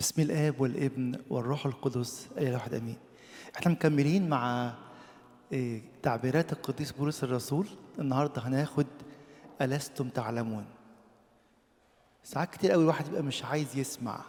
بسم 0.00 0.22
الآب 0.22 0.60
والابن 0.60 1.18
والروح 1.30 1.66
القدس 1.66 2.28
إله 2.38 2.52
واحد 2.52 2.74
آمين. 2.74 2.96
إحنا 3.56 3.72
مكملين 3.72 4.28
مع 4.28 4.74
إيه، 5.52 5.82
تعبيرات 6.02 6.52
القديس 6.52 6.92
بولس 6.92 7.24
الرسول. 7.24 7.66
النهارده 7.98 8.42
هناخد 8.42 8.86
ألستم 9.62 10.08
تعلمون. 10.08 10.64
ساعات 12.24 12.50
كتير 12.50 12.72
قوي 12.72 12.82
الواحد 12.82 13.08
يبقى 13.08 13.22
مش 13.22 13.44
عايز 13.44 13.76
يسمع. 13.76 14.20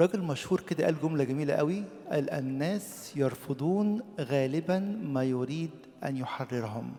راجل 0.00 0.22
مشهور 0.22 0.60
كده 0.60 0.84
قال 0.84 1.00
جملة 1.00 1.24
جميلة 1.24 1.54
قوي 1.54 1.84
قال 2.10 2.30
الناس 2.30 3.16
يرفضون 3.16 4.02
غالبا 4.20 4.78
ما 5.02 5.24
يريد 5.24 5.70
أن 6.04 6.16
يحررهم. 6.16 6.92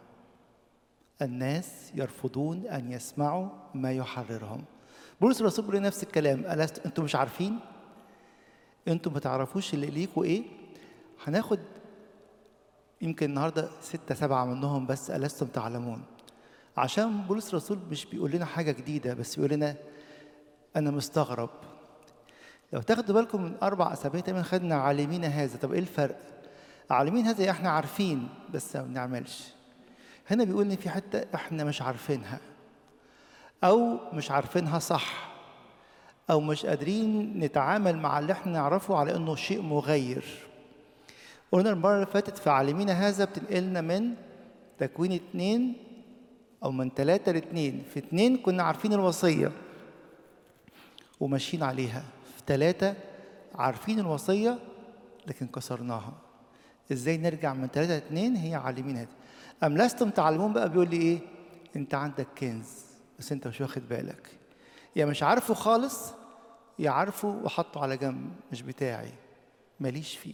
الناس 1.22 1.92
يرفضون 1.96 2.66
أن 2.68 2.92
يسمعوا 2.92 3.50
ما 3.76 3.92
يحررهم. 3.92 4.64
بولس 5.22 5.42
الرسول 5.42 5.66
بيقول 5.66 5.82
نفس 5.82 6.04
الكلام 6.04 6.46
ألست 6.46 6.86
أنتم 6.86 7.04
مش 7.04 7.16
عارفين؟ 7.16 7.60
أنتم 8.88 9.14
ما 9.14 9.20
تعرفوش 9.20 9.74
اللي 9.74 9.88
ليكوا 9.88 10.24
إيه؟ 10.24 10.44
هناخد 11.28 11.60
يمكن 13.02 13.26
النهارده 13.30 13.70
ستة 13.82 14.16
سبعة 14.16 14.46
منهم 14.46 14.86
بس 14.86 15.12
ألستم 15.12 15.46
تعلمون. 15.46 16.04
عشان 16.78 17.22
بولس 17.22 17.50
الرسول 17.50 17.80
مش 17.92 18.06
بيقول 18.06 18.32
لنا 18.32 18.46
حاجة 18.46 18.72
جديدة 18.72 19.14
بس 19.14 19.36
بيقول 19.36 19.52
لنا 19.52 19.76
أنا 20.76 20.92
مستغرب. 20.92 21.50
لو 22.74 22.82
تاخدوا 22.82 23.16
بالكم 23.16 23.44
من 23.44 23.56
أربع 23.64 23.94
أسابيع 23.94 24.22
تقريبا 24.22 24.42
خدنا 24.42 24.76
عالمين 24.76 25.26
هذا. 25.26 25.58
طب 25.58 25.74
إيه 25.74 25.80
الفرق؟ 25.80 26.20
عالمين 26.90 27.26
هذا 27.26 27.52
إحنا 27.52 27.70
عارفين 27.70 28.30
بس 28.54 28.76
ما 28.76 28.82
بنعملش. 28.82 29.48
هنا 30.30 30.44
بيقول 30.44 30.66
إن 30.72 30.76
في 30.76 30.90
حتة 30.90 31.26
إحنا 31.36 31.64
مش 31.64 31.82
عارفينها 31.82 32.40
أو 33.64 34.00
مش 34.14 34.32
عارفينها 34.32 34.80
صح. 34.80 35.37
أو 36.30 36.40
مش 36.40 36.66
قادرين 36.66 37.40
نتعامل 37.40 37.98
مع 37.98 38.20
اللي 38.20 38.34
إحنا 38.34 38.52
نعرفه 38.52 38.98
على 38.98 39.16
إنه 39.16 39.36
شيء 39.36 39.62
مغير. 39.62 40.26
قلنا 41.52 41.70
المرة 41.70 41.96
اللي 41.96 42.06
فاتت 42.06 42.38
في 42.38 42.50
عالمين 42.50 42.90
هذا 42.90 43.26
بتنقلنا 43.26 43.82
من 43.82 44.14
تكوين 44.78 45.12
اتنين 45.12 45.74
أو 46.64 46.72
من 46.72 46.94
تلاتة 46.94 47.32
لاتنين. 47.32 47.84
في 47.94 48.00
اتنين 48.00 48.38
كنا 48.38 48.64
عارفين 48.64 48.94
الوصية 48.94 49.52
وماشيين 51.20 51.64
عليها. 51.64 52.04
في 52.38 52.44
تلاتة 52.46 52.94
عارفين 53.56 54.00
الوصية 54.00 54.60
لكن 55.28 55.48
كسرناها. 55.48 56.14
إزاي 56.92 57.18
نرجع 57.18 57.54
من 57.54 57.72
تلاتة 57.72 57.94
لاتنين؟ 57.94 58.36
هي 58.36 58.56
عالمين 58.56 58.98
هذا 58.98 59.08
أم 59.64 59.78
لستم 59.78 60.10
تعلمون 60.10 60.54
بقى؟ 60.54 60.70
بيقول 60.70 60.90
لي 60.90 60.98
إيه؟ 60.98 61.20
أنت 61.76 61.94
عندك 61.96 62.28
كنز. 62.38 62.70
بس 63.20 63.32
أنت 63.32 63.48
مش 63.48 63.62
واخد 63.62 63.82
بالك. 63.90 64.28
يا 64.96 65.06
مش 65.06 65.24
عارفه 65.24 65.54
خالص 65.54 66.14
يا 66.80 66.90
عارفه 66.90 67.28
وحطه 67.28 67.82
على 67.82 67.98
جنب 67.98 68.34
مش 68.52 68.62
بتاعي 68.62 69.12
ماليش 69.80 70.18
فيه. 70.18 70.34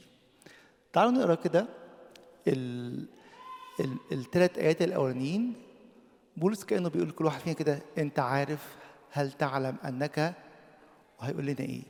تعالوا 0.93 1.11
نقرأ 1.11 1.35
كده 1.35 1.65
ال... 2.47 3.05
ال... 3.79 3.97
الثلاث 4.11 4.57
آيات 4.57 4.81
الأولانيين. 4.81 5.53
بولس 6.37 6.63
كأنه 6.63 6.89
بيقول 6.89 7.09
لكل 7.09 7.25
واحد 7.25 7.39
فينا 7.39 7.55
كده 7.55 7.79
أنت 7.97 8.19
عارف 8.19 8.75
هل 9.11 9.31
تعلم 9.31 9.75
انك 9.85 10.33
وهيقول 11.19 11.45
لنا 11.45 11.59
إيه. 11.59 11.81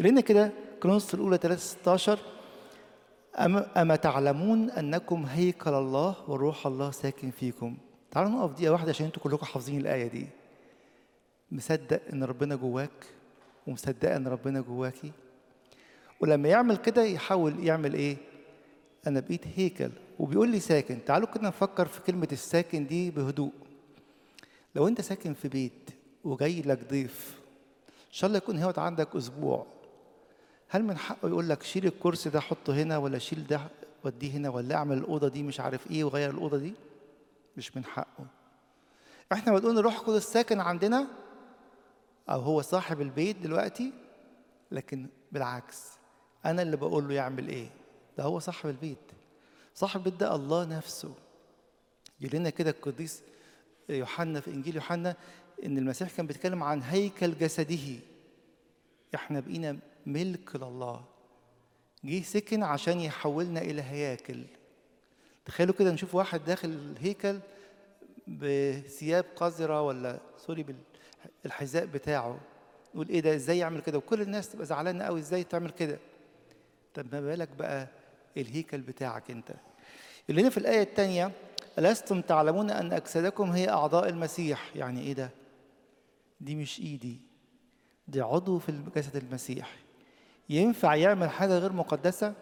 يقول 0.00 0.12
لنا 0.12 0.20
كده 0.20 0.52
كرونس 0.82 1.14
الأولى 1.14 1.36
3 1.36 1.60
16 1.60 2.18
أما, 3.38 3.82
أما 3.82 3.96
تعلمون 3.96 4.70
أنكم 4.70 5.24
هيكل 5.24 5.74
الله 5.74 6.16
وروح 6.28 6.66
الله 6.66 6.90
ساكن 6.90 7.30
فيكم؟ 7.30 7.76
تعالوا 8.10 8.30
نقف 8.30 8.52
دقيقة 8.52 8.72
واحدة 8.72 8.90
عشان 8.90 9.06
أنتوا 9.06 9.22
كلكم 9.22 9.46
حافظين 9.46 9.80
الآية 9.80 10.08
دي. 10.08 10.26
مصدق 11.52 12.00
إن 12.12 12.24
ربنا 12.24 12.54
جواك 12.54 13.06
ومصدقة 13.66 14.16
إن 14.16 14.28
ربنا 14.28 14.60
جواكي. 14.60 15.12
ولما 16.20 16.48
يعمل 16.48 16.76
كده 16.76 17.02
يحاول 17.02 17.64
يعمل 17.66 17.94
إيه؟ 17.94 18.16
أنا 19.06 19.20
بقيت 19.20 19.40
هيكل. 19.56 19.90
وبيقول 20.18 20.48
لي 20.48 20.60
ساكن. 20.60 20.98
تعالوا 21.06 21.28
كده 21.28 21.48
نفكر 21.48 21.86
في 21.86 22.00
كلمة 22.00 22.28
الساكن 22.32 22.86
دي 22.86 23.10
بهدوء. 23.10 23.52
لو 24.74 24.88
أنت 24.88 25.00
ساكن 25.00 25.34
في 25.34 25.48
بيت 25.48 25.90
وجاي 26.24 26.62
لك 26.62 26.90
ضيف 26.90 27.34
إن 27.88 28.12
شاء 28.12 28.28
الله 28.28 28.38
يكون 28.38 28.58
هوت 28.58 28.78
عندك 28.78 29.16
أسبوع. 29.16 29.66
هل 30.68 30.84
من 30.84 30.96
حقه 30.98 31.28
يقول 31.28 31.48
لك 31.48 31.62
شيل 31.62 31.86
الكرسي 31.86 32.30
ده 32.30 32.40
حطه 32.40 32.74
هنا 32.82 32.98
ولا 32.98 33.18
شيل 33.18 33.46
ده 33.46 33.60
وديه 34.04 34.30
هنا 34.32 34.48
ولا 34.48 34.74
اعمل 34.74 34.98
الأوضة 34.98 35.28
دي 35.28 35.42
مش 35.42 35.60
عارف 35.60 35.90
إيه 35.90 36.04
وغير 36.04 36.30
الأوضة 36.30 36.58
دي؟ 36.58 36.72
مش 37.56 37.76
من 37.76 37.84
حقه. 37.84 38.26
إحنا 39.32 39.52
بنقول 39.52 39.78
الروح 39.78 39.98
القدس 39.98 40.32
ساكن 40.32 40.60
عندنا 40.60 41.06
أو 42.28 42.40
هو 42.40 42.62
صاحب 42.62 43.00
البيت 43.00 43.36
دلوقتي 43.36 43.92
لكن 44.70 45.06
بالعكس 45.32 45.90
أنا 46.44 46.62
اللي 46.62 46.76
بقول 46.76 47.08
له 47.08 47.14
يعمل 47.14 47.48
إيه؟ 47.48 47.68
ده 48.18 48.24
هو 48.24 48.38
صاحب 48.38 48.68
البيت. 48.68 48.98
صاحب 49.74 50.00
البيت 50.00 50.20
ده 50.20 50.34
الله 50.34 50.64
نفسه. 50.64 51.14
يقول 52.20 52.40
لنا 52.40 52.50
كده 52.50 52.70
القديس 52.70 53.22
يوحنا 53.88 54.40
في 54.40 54.50
إنجيل 54.50 54.74
يوحنا 54.74 55.16
إن 55.64 55.78
المسيح 55.78 56.10
كان 56.16 56.26
بيتكلم 56.26 56.62
عن 56.62 56.82
هيكل 56.82 57.38
جسده. 57.38 57.98
إحنا 59.14 59.40
بقينا 59.40 59.78
ملك 60.06 60.56
لله. 60.56 61.04
جه 62.04 62.22
سكن 62.22 62.62
عشان 62.62 63.00
يحولنا 63.00 63.60
إلى 63.60 63.82
هياكل. 63.82 64.44
تخيلوا 65.44 65.74
كده 65.74 65.92
نشوف 65.92 66.14
واحد 66.14 66.44
داخل 66.44 66.68
الهيكل 66.68 67.38
بثياب 68.28 69.24
قذرة 69.36 69.82
ولا 69.82 70.20
سوري 70.46 70.62
بالحذاء 71.42 71.86
بتاعه 71.86 72.40
نقول 72.94 73.08
إيه 73.08 73.20
ده 73.20 73.34
إزاي 73.34 73.58
يعمل 73.58 73.80
كده؟ 73.82 73.98
وكل 73.98 74.20
الناس 74.20 74.48
تبقى 74.48 74.66
زعلانة 74.66 75.04
قوي 75.04 75.20
إزاي 75.20 75.44
تعمل 75.44 75.70
كده؟ 75.70 75.98
طب 76.94 77.06
ما 77.14 77.20
بالك 77.20 77.48
بقى 77.58 77.88
الهيكل 78.36 78.80
بتاعك 78.80 79.30
أنت. 79.30 79.54
اللي 80.30 80.40
هنا 80.42 80.50
في 80.50 80.58
الآية 80.58 80.82
الثانية 80.82 81.32
ألستم 81.78 82.20
تعلمون 82.20 82.70
أن 82.70 82.92
أجسادكم 82.92 83.50
هي 83.50 83.68
أعضاء 83.68 84.08
المسيح؟ 84.08 84.70
يعني 84.76 85.00
إيه 85.00 85.12
ده؟ 85.12 85.30
دي 86.40 86.54
مش 86.54 86.80
إيدي 86.80 87.20
دي 88.08 88.20
عضو 88.20 88.58
في 88.58 88.72
جسد 88.96 89.16
المسيح. 89.16 89.76
ينفع 90.48 90.94
يعمل 90.94 91.30
حاجة 91.30 91.58
غير 91.58 91.72
مقدسة؟ 91.72 92.34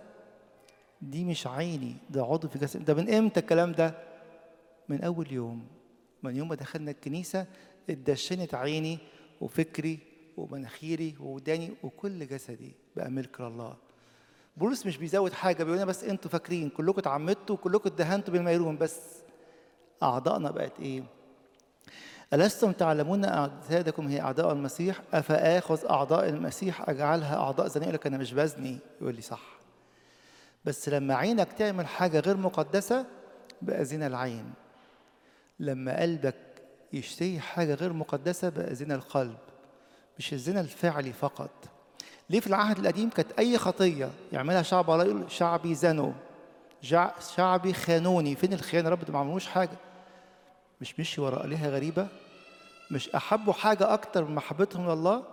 دي 1.03 1.25
مش 1.25 1.47
عيني 1.47 1.97
ده 2.11 2.23
عضو 2.25 2.49
في 2.49 2.59
جسد 2.59 2.85
ده 2.85 2.95
من 2.95 3.15
إمتى 3.15 3.41
الكلام 3.41 3.73
ده؟ 3.73 3.95
من 4.89 5.05
أول 5.05 5.33
يوم 5.33 5.67
من 6.23 6.37
يوم 6.37 6.49
ما 6.49 6.55
دخلنا 6.55 6.91
الكنيسة 6.91 7.47
اتدشنت 7.91 8.55
عيني 8.55 8.99
وفكري 9.41 9.99
ومناخيري 10.37 11.15
ووداني 11.21 11.75
وكل 11.83 12.27
جسدي 12.27 12.75
بقى 12.97 13.11
ملك 13.11 13.41
لله. 13.41 13.77
بولس 14.57 14.87
مش 14.87 14.97
بيزود 14.97 15.33
حاجة 15.33 15.65
بيقول 15.65 15.87
بس 15.87 16.05
أنتوا 16.05 16.31
فاكرين 16.31 16.69
كلكم 16.71 16.99
اتعمدتوا 16.99 17.57
كلكم 17.57 17.91
اتدهنتوا 17.91 18.33
بالميرون 18.33 18.79
بس. 18.79 19.01
أعضائنا 20.03 20.51
بقت 20.51 20.81
إيه؟ 20.81 21.05
ألستم 22.33 22.73
تعلمون 22.73 23.25
أجسادكم 23.25 24.09
هي 24.09 24.21
أعضاء 24.21 24.53
المسيح؟ 24.53 25.03
أفآخذ 25.13 25.87
أعضاء 25.87 26.29
المسيح 26.29 26.89
أجعلها 26.89 27.37
أعضاء 27.37 27.69
زني 27.69 27.83
يقول 27.85 27.95
لك 27.95 28.07
أنا 28.07 28.19
مش 28.19 28.33
بزني. 28.33 28.79
يقول 29.01 29.15
لي 29.15 29.23
صح. 29.23 29.59
بس 30.65 30.89
لما 30.89 31.15
عينك 31.15 31.53
تعمل 31.53 31.87
حاجة 31.87 32.21
غير 32.21 32.37
مقدسة 32.37 33.07
بقى 33.63 33.85
زنا 33.85 34.07
العين. 34.07 34.53
لما 35.61 36.01
قلبك 36.01 36.52
يشتهي 36.93 37.41
حاجة 37.41 37.75
غير 37.75 37.93
مقدسة 37.93 38.49
بقى 38.49 38.75
زنا 38.75 38.95
القلب 38.95 39.37
مش 40.19 40.33
الزنا 40.33 40.61
الفعلي 40.61 41.13
فقط. 41.13 41.51
ليه 42.31 42.41
في 42.41 42.47
العهد 42.47 42.79
القديم 42.79 43.11
كانت 43.11 43.33
أي 43.39 43.59
خطية 43.59 44.11
يعملها 44.33 44.63
شعب 44.63 44.91
الله 44.91 45.05
يقول 45.05 45.31
شعبي 45.31 45.75
زنوا 45.75 46.13
شعبي 47.37 47.73
خانوني 47.73 48.37
فين 48.37 48.53
الخيانة؟ 48.53 48.89
رب 48.89 49.11
ما 49.11 49.19
عملوش 49.19 49.47
حاجة. 49.47 49.77
مش 50.81 51.01
مشي 51.01 51.21
وراء 51.21 51.45
آلهة 51.45 51.69
غريبة؟ 51.69 52.09
مش 52.91 53.09
أحبوا 53.09 53.53
حاجة 53.53 53.95
أكتر 53.95 54.25
من 54.25 54.35
محبتهم 54.35 54.91
لله؟ 54.91 55.25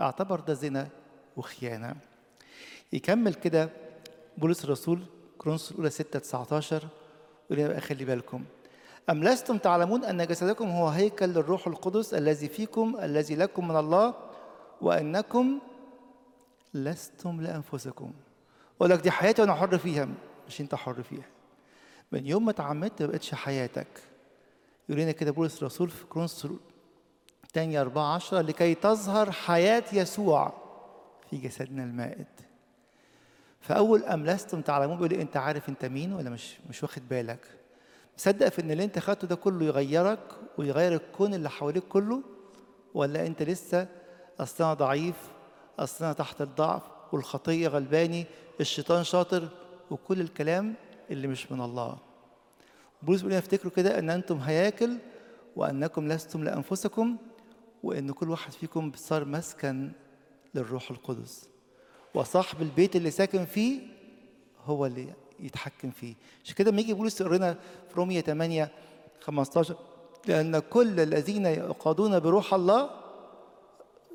أعتبر 0.00 0.40
ده 0.40 0.54
زنا 0.54 0.88
وخيانة. 1.36 1.94
يكمل 2.92 3.34
كده 3.34 3.70
بولس 4.38 4.64
الرسول 4.64 5.02
كرونس 5.38 5.70
الأولى 5.70 5.90
6 5.90 6.18
19 6.18 6.84
يقول 7.50 7.68
بقى 7.68 7.80
خلي 7.80 8.04
بالكم 8.04 8.44
أم 9.10 9.24
لستم 9.24 9.58
تعلمون 9.58 10.04
أن 10.04 10.26
جسدكم 10.26 10.70
هو 10.70 10.88
هيكل 10.88 11.26
للروح 11.26 11.66
القدس 11.66 12.14
الذي 12.14 12.48
فيكم 12.48 12.96
الذي 13.02 13.36
لكم 13.36 13.68
من 13.68 13.76
الله 13.76 14.14
وأنكم 14.80 15.58
لستم 16.74 17.40
لأنفسكم. 17.40 18.12
أقول 18.76 18.90
لك 18.90 19.00
دي 19.00 19.10
حياتي 19.10 19.42
وأنا 19.42 19.54
حر 19.54 19.78
فيها 19.78 20.08
مش 20.48 20.60
أنت 20.60 20.74
حر 20.74 21.02
فيها. 21.02 21.26
من 22.12 22.26
يوم 22.26 22.44
ما 22.44 22.50
اتعمدت 22.50 23.02
ما 23.02 23.08
بقتش 23.08 23.34
حياتك. 23.34 23.86
يقول 24.88 25.02
لنا 25.02 25.12
كده 25.12 25.30
بولس 25.30 25.58
الرسول 25.58 25.90
في 25.90 26.04
كرونس 26.06 26.48
تانية 27.52 27.80
أربعة 27.80 28.14
عشرة 28.14 28.40
لكي 28.40 28.74
تظهر 28.74 29.32
حياة 29.32 29.84
يسوع 29.92 30.52
في 31.30 31.36
جسدنا 31.36 31.84
المائت. 31.84 32.40
فأول 33.60 34.04
أم 34.04 34.26
لستم 34.26 34.60
تعلمون 34.60 34.98
بيقول 34.98 35.20
أنت 35.20 35.36
عارف 35.36 35.68
أنت 35.68 35.84
مين 35.84 36.12
ولا 36.12 36.30
مش 36.30 36.56
مش 36.70 36.82
واخد 36.82 37.08
بالك؟ 37.08 37.57
مصدق 38.18 38.48
في 38.48 38.62
إن 38.62 38.70
اللي 38.70 38.84
أنت 38.84 38.98
خدته 38.98 39.26
ده 39.26 39.34
كله 39.34 39.64
يغيرك 39.66 40.18
ويغير 40.58 40.94
الكون 40.94 41.34
اللي 41.34 41.50
حواليك 41.50 41.84
كله؟ 41.84 42.22
ولا 42.94 43.26
أنت 43.26 43.42
لسه 43.42 43.88
اصل 44.40 44.64
أنا 44.64 44.74
ضعيف 44.74 45.16
اصل 45.78 46.04
أنا 46.04 46.12
تحت 46.14 46.40
الضعف 46.40 46.82
والخطيه 47.12 47.68
غلباني 47.68 48.26
الشيطان 48.60 49.04
شاطر 49.04 49.48
وكل 49.90 50.20
الكلام 50.20 50.74
اللي 51.10 51.28
مش 51.28 51.52
من 51.52 51.60
الله؟ 51.60 51.98
بولس 53.02 53.20
بيقول 53.20 53.30
لنا 53.32 53.38
أفتكروا 53.38 53.72
كده 53.72 53.98
أن 53.98 54.10
أنتم 54.10 54.36
هياكل 54.36 54.98
وأنكم 55.56 56.08
لستم 56.08 56.44
لأنفسكم 56.44 57.16
وإن 57.82 58.10
كل 58.12 58.30
واحد 58.30 58.52
فيكم 58.52 58.92
صار 58.96 59.24
مسكن 59.24 59.92
للروح 60.54 60.90
القدس. 60.90 61.48
وصاحب 62.14 62.62
البيت 62.62 62.96
اللي 62.96 63.10
ساكن 63.10 63.44
فيه 63.44 63.80
هو 64.64 64.86
اللي 64.86 65.14
يتحكم 65.40 65.90
فيه. 65.90 66.14
عشان 66.44 66.54
كده 66.54 66.70
لما 66.70 66.80
يجي 66.80 66.94
بولس 66.94 67.20
يقول 67.20 67.36
لنا 67.36 67.52
في 67.88 67.94
رومية 67.96 68.20
8 68.20 68.70
15 69.20 69.76
لأن 70.26 70.58
كل 70.58 71.00
الذين 71.00 71.46
يقادون 71.46 72.18
بروح 72.20 72.54
الله 72.54 72.90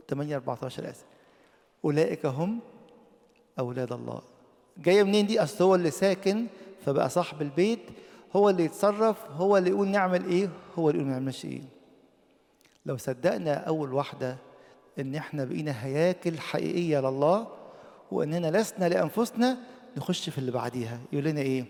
8 0.10 0.36
14 0.36 0.90
آسف 0.90 1.06
أولئك 1.86 2.26
هم 2.26 2.60
أولاد 3.60 3.94
الله. 3.94 4.22
جاية 4.78 5.04
منين 5.04 5.28
دي؟ 5.28 5.44
أصل 5.44 5.64
هو 5.64 5.76
اللي 5.76 5.92
ساكن 5.92 6.48
فبقى 6.86 7.10
صاحب 7.10 7.42
البيت 7.42 7.80
هو 8.36 8.50
اللي 8.50 8.64
يتصرف 8.66 9.18
هو 9.32 9.58
اللي 9.58 9.70
يقول 9.70 9.88
نعمل 9.88 10.26
إيه؟ 10.26 10.50
هو 10.80 10.90
اللي 10.90 11.00
يقول 11.02 11.12
ما 11.12 11.20
نعملش 11.20 11.46
إيه. 11.46 11.62
لو 12.86 12.98
صدقنا 12.98 13.54
أول 13.54 13.94
واحدة 13.94 14.38
إن 15.00 15.16
إحنا 15.16 15.46
بقينا 15.46 15.86
هياكل 15.86 16.40
حقيقية 16.40 17.00
لله 17.00 17.48
وإننا 18.12 18.58
لسنا 18.58 18.90
لأنفسنا 18.90 19.58
نخش 19.98 20.30
في 20.30 20.38
اللي 20.38 20.52
بعديها. 20.52 21.00
يقول 21.12 21.26
لنا 21.26 21.42
إيه؟ 21.42 21.66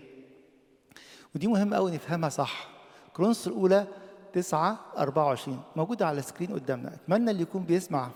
ودي 1.34 1.46
مهم 1.46 1.74
قوي 1.74 1.90
نفهمها 1.90 2.28
صح. 2.28 2.68
كورنثوس 3.12 3.46
الأولى 3.46 3.86
9 4.32 4.78
24 4.98 5.62
موجودة 5.76 6.06
على 6.06 6.18
ال 6.18 6.23
screen 6.23 6.52
قدامنا. 6.52 6.94
أتمنى 6.94 7.30
اللي 7.30 7.42
يكون 7.42 7.62
بيسمع 7.64 8.10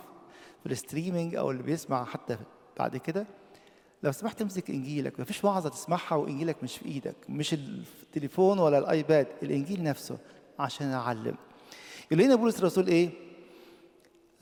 في 0.63 0.67
ال 0.73 0.79
streaming 0.79 1.35
أو 1.35 1.51
اللي 1.51 1.63
بيسمع 1.63 2.05
حتى 2.05 2.39
بعد 2.79 2.97
كده. 2.97 3.27
لو 4.03 4.13
سمحت 4.13 4.43
امسك 4.43 4.71
إنجيلك. 4.71 5.21
مفيش 5.21 5.45
وعظه 5.45 5.69
تسمعها 5.69 6.15
وإنجيلك 6.15 6.57
مش 6.63 6.77
في 6.77 6.87
إيدك. 6.87 7.17
مش 7.29 7.55
التليفون 7.55 8.59
ولا 8.59 8.79
الآيباد 8.79 9.27
الإنجيل 9.43 9.83
نفسه 9.83 10.19
عشان 10.59 10.93
أعلم. 10.93 11.35
يقول 12.11 12.25
لنا 12.25 12.35
بولس 12.35 12.59
الرسول 12.59 12.87
إيه؟ 12.87 13.11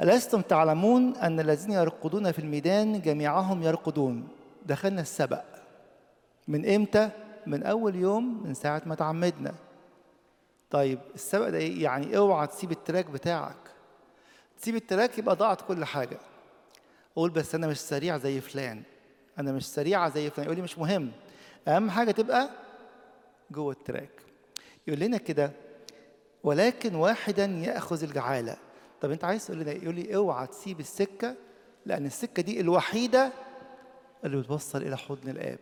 ألستم 0.00 0.40
تعلمون 0.40 1.16
أن 1.16 1.40
الذين 1.40 1.72
يركضون 1.72 2.32
في 2.32 2.38
الميدان 2.38 3.00
جميعهم 3.00 3.62
يركضون. 3.62 4.28
دخلنا 4.66 5.00
السبق. 5.00 5.55
من 6.48 6.68
إمتى؟ 6.74 7.10
من 7.46 7.62
أول 7.62 7.94
يوم 7.94 8.42
من 8.46 8.54
ساعة 8.54 8.82
ما 8.86 8.94
تعمدنا. 8.94 9.54
طيب 10.70 10.98
السبق 11.14 11.48
ده 11.48 11.58
إيه؟ 11.58 11.82
يعني 11.82 12.16
اوعى 12.16 12.46
تسيب 12.46 12.70
ال 12.70 12.76
track 12.76 13.06
بتاعك. 13.10 13.56
تسيب 14.60 14.76
ال 14.76 14.83
track 14.83 15.18
يبقى 15.18 15.36
ضاعت 15.36 15.60
كل 15.60 15.84
حاجة. 15.84 16.18
قول 17.16 17.30
بس 17.30 17.54
أنا 17.54 17.66
مش 17.66 17.80
سريع 17.80 18.18
زي 18.18 18.40
فلان. 18.40 18.82
أنا 19.38 19.52
مش 19.52 19.66
سريعة 19.66 20.08
زي 20.08 20.30
فلان. 20.30 20.44
يقول 20.44 20.56
لي 20.56 20.62
مش 20.62 20.78
مهم. 20.78 21.12
أهم 21.68 21.90
حاجة 21.90 22.10
تبقى 22.10 22.50
جوه 23.50 23.72
ال 23.72 23.79
track. 23.79 24.22
يقول 24.86 25.00
لنا 25.00 25.18
كده 25.18 25.52
ولكن 26.44 26.94
واحدا 26.94 27.44
يأخذ 27.44 28.02
الجعالة. 28.02 28.56
طب 29.00 29.10
أنت 29.10 29.24
عايز 29.24 29.46
تقول 29.46 29.60
لنا 29.60 29.72
يقول 29.72 29.94
لي 29.94 30.16
اوعى 30.16 30.46
تسيب 30.46 30.80
السكة 30.80 31.34
لأن 31.86 32.06
السكة 32.06 32.42
دي 32.42 32.60
الوحيدة 32.60 33.32
اللي 34.24 34.36
بتوصل 34.36 34.82
إلى 34.82 34.96
حضن 34.96 35.28
الآب. 35.30 35.58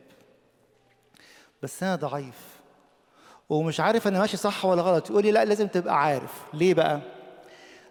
بس 1.64 1.82
أنا 1.82 1.96
ضعيف. 1.96 2.54
ومش 3.48 3.80
عارف 3.80 4.08
أنا 4.08 4.18
ماشي 4.18 4.36
صح 4.36 4.64
ولا 4.64 4.82
غلط. 4.82 5.10
يقول 5.10 5.22
لي 5.22 5.30
لا 5.30 5.44
لازم 5.44 5.66
تبقى 5.66 6.02
عارف. 6.02 6.42
ليه 6.54 6.74
بقى؟ 6.74 7.00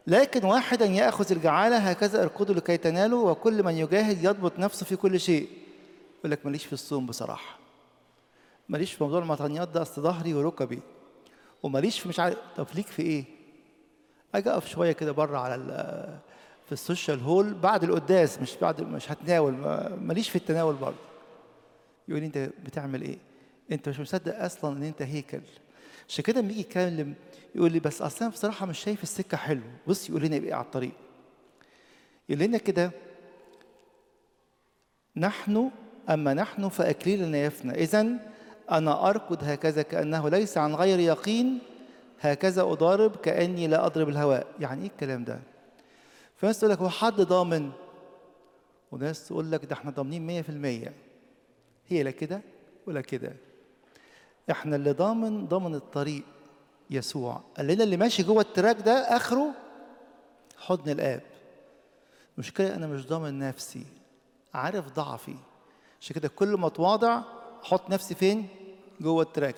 لكن 0.07 0.45
واحدا 0.45 0.85
يأخذ 0.85 1.31
الجعالة 1.31 1.77
هكذا 1.77 2.23
اركضوا 2.23 2.55
لكي 2.55 2.77
تنالوا 2.77 3.31
وكل 3.31 3.63
من 3.63 3.73
يجاهد 3.77 4.23
يضبط 4.23 4.59
نفسه 4.59 4.85
في 4.85 4.95
كل 4.95 5.19
شيء. 5.19 5.49
يقول 6.19 6.31
لك 6.31 6.45
ماليش 6.45 6.65
في 6.65 6.73
الصوم 6.73 7.05
بصراحة. 7.05 7.57
ماليش 8.69 8.93
في 8.93 9.03
موضوع 9.03 9.19
المطنيات 9.19 9.67
ده 9.67 9.81
أصل 9.81 10.01
ظهري 10.01 10.33
وركبي. 10.33 10.79
وماليش 11.63 11.99
في 11.99 12.09
مش 12.09 12.19
عارف. 12.19 12.37
طب 12.57 12.67
ليك 12.75 12.87
في 12.87 13.01
إيه؟ 13.01 13.25
أجي 14.35 14.49
أقف 14.49 14.67
شوية 14.67 14.91
كده 14.91 15.11
بره 15.11 15.37
على 15.37 15.55
في 16.65 16.71
السوشيال 16.71 17.19
هول 17.19 17.53
بعد 17.53 17.83
القداس 17.83 18.39
مش 18.39 18.55
بعد 18.61 18.81
مش 18.81 19.11
هتناول. 19.11 19.53
ماليش 20.01 20.29
في 20.29 20.35
التناول 20.35 20.75
برضه. 20.75 20.97
يقول 22.07 22.21
لي 22.21 22.27
أنت 22.27 22.37
بتعمل 22.37 23.01
إيه؟ 23.01 23.17
انت 23.73 23.89
مش 23.89 23.99
مصدق 23.99 24.43
أصلا 24.43 24.77
ان 24.77 24.83
انت 24.83 25.01
هيكل. 25.01 25.41
عشان 26.09 26.23
كده 26.23 26.41
لما 26.41 26.51
يجي 26.51 26.59
يتكلم 26.59 27.13
يقول 27.55 27.71
لي 27.71 27.79
بس 27.79 28.01
أصلا 28.01 28.27
بصراحة 28.27 28.65
مش 28.65 28.79
شايف 28.79 29.03
السكة 29.03 29.37
حلو 29.37 29.61
بص 29.87 30.09
يقول 30.09 30.21
لنا 30.21 30.35
إيه 30.35 30.53
على 30.53 30.65
الطريق؟ 30.65 30.91
يقول 32.29 32.43
لنا 32.43 32.57
كده 32.57 32.91
نحن 35.15 35.71
أما 36.09 36.33
نحن 36.33 36.69
فاكليلنا 36.69 37.37
يفنى. 37.37 37.73
اذا 37.73 38.07
أنا 38.71 39.09
أركض 39.09 39.43
هكذا 39.43 39.81
كأنه 39.81 40.29
ليس 40.29 40.57
عن 40.57 40.75
غير 40.75 40.99
يقين 40.99 41.59
هكذا 42.19 42.61
أضارب 42.61 43.15
كأني 43.15 43.67
لا 43.67 43.85
أضرب 43.85 44.09
الهواء. 44.09 44.47
يعني 44.59 44.81
إيه 44.81 44.87
الكلام 44.89 45.23
ده؟ 45.23 45.39
في 46.37 46.45
ناس 46.45 46.59
تقول 46.59 46.71
لك 46.71 46.77
هو 46.77 46.89
حد 46.89 47.21
ضامن؟ 47.21 47.71
وناس 48.91 49.27
تقول 49.27 49.51
لك 49.51 49.65
ده 49.65 49.73
إحنا 49.73 49.91
ضامنين 49.91 50.27
مية 50.27 50.41
في 50.41 50.49
المية. 50.49 50.93
هي 51.87 52.03
لا 52.03 52.11
كده 52.11 52.41
ولا 52.87 53.01
كده. 53.01 53.33
إحنا 54.51 54.75
اللي 54.75 54.92
ضامن 54.92 55.48
ضامن 55.48 55.75
الطريق 55.75 56.24
يسوع. 56.90 57.42
قال 57.57 57.68
لنا 57.68 57.84
اللي 57.84 57.98
ماشي 57.98 58.24
جوه 58.24 58.42
التراك 58.42 58.81
ده 58.81 58.94
آخره 58.94 59.51
حضن 60.57 60.92
الآب. 60.92 61.22
المشكلة 62.38 62.75
أنا 62.75 62.88
مش 62.88 63.07
ضامن 63.07 63.40
نفسي. 63.40 63.86
عارف 64.54 64.88
ضعفي. 64.88 65.36
عشان 66.01 66.16
كده 66.16 66.28
كل 66.28 66.48
ما 66.48 66.68
أتواضع 66.68 67.22
أحط 67.63 67.90
نفسي 67.90 68.16
فين؟ 68.16 68.48
جوه 69.01 69.24
ال 69.24 69.28
track. 69.28 69.56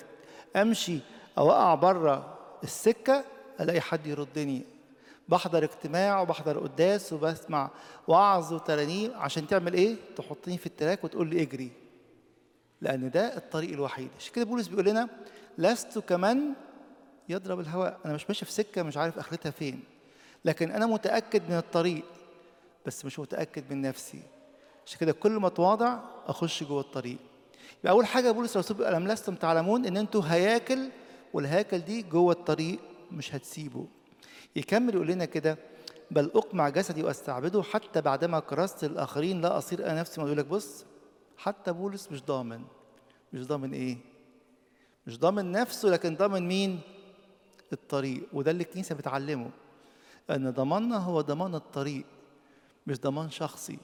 أمشي 0.56 0.98
أو 1.38 1.50
أقع 1.50 1.74
بره 1.74 2.38
السكة 2.64 3.24
ألاقي 3.60 3.80
حد 3.80 4.06
يردني. 4.06 4.62
بحضر 5.28 5.64
اجتماع 5.64 6.20
وبحضر 6.20 6.58
قداس 6.58 7.12
وبسمع 7.12 7.70
وعظ 8.08 8.52
وترانيم 8.52 9.12
عشان 9.14 9.46
تعمل 9.46 9.74
إيه؟ 9.74 9.96
تحطني 10.16 10.58
في 10.58 10.66
ال 10.66 10.72
track 10.72 11.04
وتقول 11.04 11.28
لي 11.28 11.42
اجري. 11.42 11.72
لأن 12.80 13.10
ده 13.10 13.36
الطريق 13.36 13.70
الوحيد. 13.72 14.08
عشان 14.18 14.32
كده 14.34 14.44
بولس 14.44 14.68
بيقول 14.68 14.84
لنا 14.84 15.08
لست 15.58 15.98
كمن 15.98 16.38
يضرب 17.28 17.60
الهواء. 17.60 17.98
أنا 18.04 18.14
مش 18.14 18.24
ماشي 18.28 18.44
في 18.44 18.52
سكة 18.52 18.82
مش 18.82 18.96
عارف 18.96 19.18
أخرتها 19.18 19.50
فين. 19.50 19.80
لكن 20.44 20.70
أنا 20.70 20.86
متأكد 20.86 21.42
من 21.50 21.56
الطريق 21.56 22.04
بس 22.86 23.04
مش 23.04 23.18
متأكد 23.18 23.64
من 23.70 23.82
نفسي. 23.82 24.22
عشان 24.86 24.98
كده 25.00 25.12
كل 25.12 25.30
ما 25.32 25.46
أتواضع 25.46 25.98
أخش 26.26 26.64
جوه 26.64 26.80
الطريق. 26.80 27.16
يبقى 27.80 27.92
أول 27.92 28.06
حاجة 28.06 28.30
بولس 28.30 28.56
الرسول 28.56 28.76
بيقول 28.76 29.04
لستم 29.04 29.34
تعلمون 29.34 29.86
إن 29.86 29.96
أنتوا 29.96 30.22
هياكل 30.26 30.88
والهياكل 31.34 31.78
دي 31.78 32.02
جوه 32.02 32.32
الطريق 32.32 32.78
مش 33.12 33.34
هتسيبه. 33.34 33.86
يكمل 34.56 34.94
يقول 34.94 35.06
لنا 35.06 35.24
كده 35.24 35.58
بل 36.10 36.30
أقمع 36.34 36.68
جسدي 36.68 37.02
وأستعبده 37.02 37.62
حتى 37.62 38.00
بعدما 38.00 38.40
كرست 38.40 38.84
الآخرين 38.84 39.40
لا 39.40 39.58
أصير 39.58 39.86
أنا 39.86 40.00
نفسي. 40.00 40.20
ما 40.20 40.26
يقول 40.26 40.38
لك 40.38 40.46
بص 40.46 40.84
حتى 41.38 41.72
بولس 41.72 42.12
مش 42.12 42.22
ضامن. 42.22 42.64
مش 43.32 43.46
ضامن 43.46 43.72
إيه؟ 43.72 43.98
مش 45.06 45.18
ضامن 45.18 45.52
نفسه 45.52 45.88
لكن 45.88 46.16
ضامن 46.16 46.48
مين؟ 46.48 46.80
الطريق. 47.72 48.28
وده 48.32 48.50
اللي 48.50 48.62
الكنيسة 48.62 48.94
بتعلمه 48.94 49.50
إن 50.30 50.50
ضماننا 50.50 50.96
هو 50.96 51.20
ضمان 51.20 51.54
الطريق 51.54 52.04
مش 52.86 53.00
ضمان 53.00 53.30
شخصي. 53.30 53.78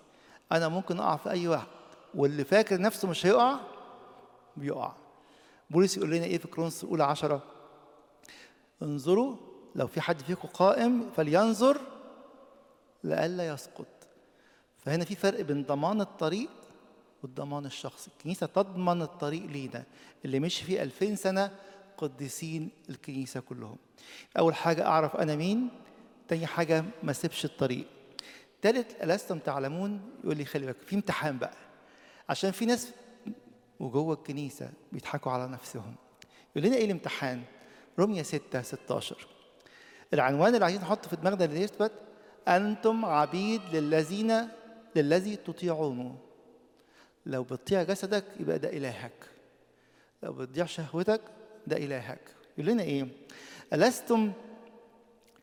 أنا 0.53 0.69
ممكن 0.69 1.01
أقع 1.01 1.17
في 1.17 1.31
أي 1.31 1.49
وقت 1.49 1.67
واللي 2.15 2.45
فاكر 2.45 2.81
نفسه 2.81 3.09
مش 3.09 3.27
هيقع 3.27 3.61
بيقع. 4.57 4.93
بولس 5.71 5.97
يقول 5.97 6.11
لنا 6.11 6.25
إيه 6.25 6.39
في 6.39 6.49
كرونس 6.49 6.85
الأولى 6.85 7.05
عشرة؟ 7.05 7.43
انظروا 8.83 9.37
لو 9.75 9.87
في 9.87 10.01
حد 10.01 10.21
فيكم 10.23 10.49
قائم 10.49 11.11
فلينظر 11.11 11.81
لئلا 13.05 13.47
يسقط. 13.47 13.87
فهنا 14.79 15.05
في 15.05 15.15
فرق 15.15 15.41
بين 15.41 15.63
ضمان 15.63 16.01
الطريق 16.01 16.51
والضمان 17.23 17.67
الشخصي. 17.67 18.11
الكنيسة 18.19 18.47
تضمن 18.47 19.03
الطريق 19.03 19.47
لينا 19.47 19.85
اللي 20.25 20.41
مشي 20.41 20.65
فيه 20.65 20.83
ألفين 20.83 21.17
سنة 21.17 21.51
قديسين 21.97 22.71
الكنيسة 22.91 23.41
كلهم. 23.41 23.77
أول 24.39 24.55
حاجة 24.55 24.87
أعرف 24.87 25.17
أنا 25.17 25.37
مين 25.37 25.69
تاني 26.29 26.47
حاجة 26.47 26.85
ما 27.03 27.13
سيبش 27.13 27.45
الطريق. 27.45 27.87
تالت 28.63 29.03
ألستم 29.03 29.39
تعلمون؟ 29.39 30.01
يقول 30.25 30.37
لي 30.37 30.45
خلي 30.45 30.67
بالك 30.67 30.77
في 30.87 30.97
امتحان 30.97 31.39
بقى. 31.39 31.57
عشان 32.29 32.51
في 32.51 32.67
ناس 32.67 32.89
وجوه 33.81 34.15
الكنيسة 34.15 34.71
بيضحكوا 34.93 35.33
على 35.33 35.49
نفسهم. 35.49 35.95
يقول 36.57 36.69
لنا 36.69 36.77
إيه 36.77 36.85
الامتحان؟ 36.85 37.43
رمية 37.99 38.23
6 38.23 38.63
16 38.63 39.27
العنوان 40.15 40.55
اللي 40.55 40.65
عايزين 40.65 40.83
نحطه 40.83 41.09
في 41.09 41.17
دماغنا 41.17 41.45
اللي 41.45 41.61
يثبت 41.61 41.93
أنتم 42.49 43.05
عبيد 43.05 43.61
للذين 43.73 44.49
للذي 44.97 45.37
تطيعونه. 45.37 46.17
لو 47.27 47.43
بتطيع 47.43 47.83
جسدك 47.83 48.25
يبقى 48.41 48.59
ده 48.59 48.69
إلهك. 48.69 49.31
لو 50.23 50.33
بتضيع 50.33 50.67
شهوتك 50.67 51.21
ده 51.67 51.77
إلهك. 51.77 52.21
يقول 52.59 52.71
لنا 52.73 52.83
إيه؟ 52.83 53.09
ألستم 53.73 54.33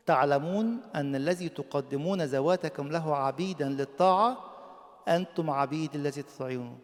تعلمون 0.06 0.80
أن 0.94 1.14
الذي 1.16 1.48
تقدمون 1.48 2.22
ذواتكم 2.22 2.88
له 2.88 3.16
عبيدا 3.16 3.68
للطاعة؟ 3.68 4.44
أنتم 5.08 5.50
عبيد 5.50 5.94
الذي 5.94 6.22
تطيعونه 6.22 6.78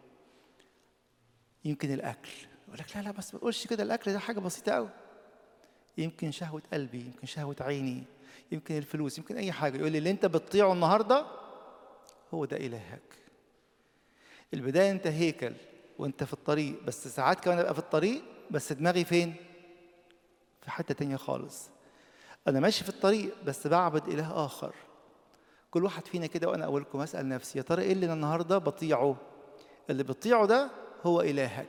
يمكن 1.64 1.92
الأكل. 1.94 2.30
يقول 2.68 2.78
لك 2.78 2.96
لا 2.96 3.02
لا 3.02 3.10
بس 3.10 3.34
ما 3.34 3.40
تقولش 3.40 3.66
كده. 3.66 3.82
الأكل 3.82 4.12
ده 4.12 4.18
حاجة 4.18 4.40
بسيطة 4.40 4.72
قوي 4.72 4.88
يمكن 5.98 6.30
شهوة 6.30 6.62
قلبي 6.72 7.00
يمكن 7.00 7.26
شهوة 7.26 7.56
عيني 7.60 8.04
يمكن 8.52 8.76
الفلوس 8.76 9.18
يمكن 9.18 9.36
أي 9.36 9.52
حاجة. 9.52 9.78
يقول 9.78 9.92
لي 9.92 9.98
اللي 9.98 10.10
أنت 10.10 10.26
بتطيعه 10.26 10.72
النهارده 10.72 11.26
هو 12.34 12.44
ده 12.44 12.56
إلهك. 12.56 13.25
البداية 14.54 14.90
انت 14.90 15.06
هيكل 15.06 15.52
وانت 15.98 16.24
في 16.24 16.32
الطريق 16.32 16.82
بس 16.84 17.08
ساعات 17.08 17.40
كمان 17.40 17.58
ابقى 17.58 17.74
في 17.74 17.80
الطريق 17.80 18.22
بس 18.50 18.72
دماغي 18.72 19.04
فين؟ 19.04 19.34
في 20.62 20.70
حتة 20.70 20.94
تانية 20.94 21.16
خالص. 21.16 21.70
أنا 22.48 22.60
ماشي 22.60 22.84
في 22.84 22.90
الطريق 22.90 23.34
بس 23.44 23.66
بعبد 23.66 24.08
إله 24.08 24.44
آخر. 24.44 24.74
كل 25.70 25.84
واحد 25.84 26.06
فينا 26.06 26.26
كده 26.26 26.48
وأنا 26.48 26.64
اولكم 26.64 27.00
أسأل 27.00 27.28
نفسي 27.28 27.58
يا 27.58 27.62
ترى 27.62 27.82
إيه 27.82 27.92
اللي 27.92 28.06
أنا 28.06 28.14
النهارده 28.14 28.58
بطيعه؟ 28.58 29.16
اللي 29.90 30.02
بتطيعه 30.02 30.46
ده 30.46 30.70
هو 31.06 31.20
إلهك. 31.20 31.68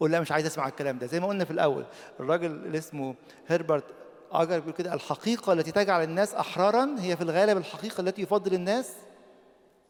قول 0.00 0.12
لا 0.12 0.20
مش 0.20 0.32
عايز 0.32 0.46
أسمع 0.46 0.68
الكلام 0.68 0.98
ده. 0.98 1.06
زي 1.06 1.20
ما 1.20 1.26
قلنا 1.26 1.44
في 1.44 1.50
الأول 1.50 1.84
الراجل 2.20 2.50
اللي 2.50 2.78
اسمه 2.78 3.14
هربرت 3.48 3.84
أجر 4.32 4.58
بيقول 4.58 4.72
كده 4.74 4.94
الحقيقة 4.94 5.52
التي 5.52 5.72
تجعل 5.72 6.02
الناس 6.04 6.34
أحرارا 6.34 6.96
هي 6.98 7.16
في 7.16 7.22
الغالب 7.22 7.56
الحقيقة 7.58 8.00
التي 8.00 8.22
يفضل 8.22 8.54
الناس 8.54 8.92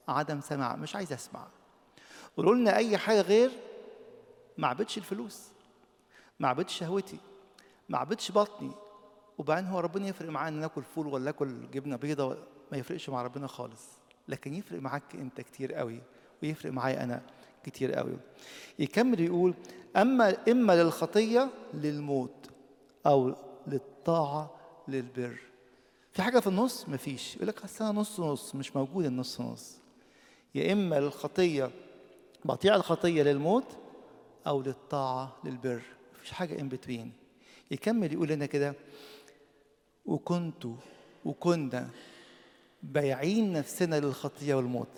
عدم 0.08 0.40
سماع 0.40 0.76
مش 0.76 0.96
عايز 0.96 1.12
أسمع. 1.12 1.46
قولوا 2.38 2.54
لنا 2.54 2.76
أي 2.76 2.98
حاجة 2.98 3.20
غير 3.20 3.50
ما 4.58 4.68
عبدش 4.68 4.98
الفلوس 4.98 5.48
ما 6.40 6.48
عبدش 6.48 6.78
شهوتي 6.78 7.18
ما 7.88 7.98
عبدش 7.98 8.32
بطني 8.32 8.72
وبعدين 9.38 9.70
هو 9.70 9.80
ربنا 9.80 10.08
يفرق 10.08 10.28
معاه 10.30 10.48
ان 10.48 10.52
ناكل 10.52 10.82
فول 10.82 11.06
ولا 11.06 11.24
ناكل 11.24 11.70
جبنة 11.70 11.96
بيضة 11.96 12.36
ما 12.72 12.78
يفرقش 12.78 13.08
مع 13.08 13.22
ربنا 13.22 13.46
خالص. 13.46 13.88
لكن 14.28 14.54
يفرق 14.54 14.80
معاك 14.80 15.02
أنت 15.14 15.40
كتير 15.40 15.74
قوي 15.74 16.00
ويفرق 16.42 16.72
معايا 16.72 17.04
أنا 17.04 17.22
كتير 17.64 17.92
قوي. 17.92 18.16
يكمل 18.78 19.20
يقول 19.20 19.54
أما 19.96 20.36
إما 20.48 20.82
للخطية 20.82 21.50
للموت 21.74 22.50
أو 23.06 23.34
للطاعة 23.66 24.54
للبر. 24.88 25.38
في 26.12 26.22
حاجة 26.22 26.40
في 26.40 26.46
النص؟ 26.46 26.88
مفيش 26.88 27.36
يقول 27.36 27.48
لك 27.48 27.64
أصل 27.64 27.84
أنا 27.84 28.00
نص 28.00 28.20
نص 28.20 28.54
مش 28.54 28.76
موجود 28.76 29.04
النص 29.04 29.40
نص. 29.40 29.78
يا 30.54 30.72
إما 30.72 31.00
للخطية 31.00 31.70
بطيع 32.44 32.74
الخطية 32.74 33.22
للموت 33.22 33.64
أو 34.46 34.62
للطاعة 34.62 35.36
للبر. 35.44 35.82
مفيش 36.14 36.32
حاجة 36.32 36.60
ان 36.60 36.68
بتوين 36.68 37.12
يكمل 37.70 38.12
يقول 38.12 38.28
لنا 38.28 38.46
كده 38.46 38.74
وكنت 40.06 40.66
وكنا 41.24 41.90
بايعين 42.82 43.52
نفسنا 43.52 44.00
للخطية 44.00 44.54
والموت. 44.54 44.88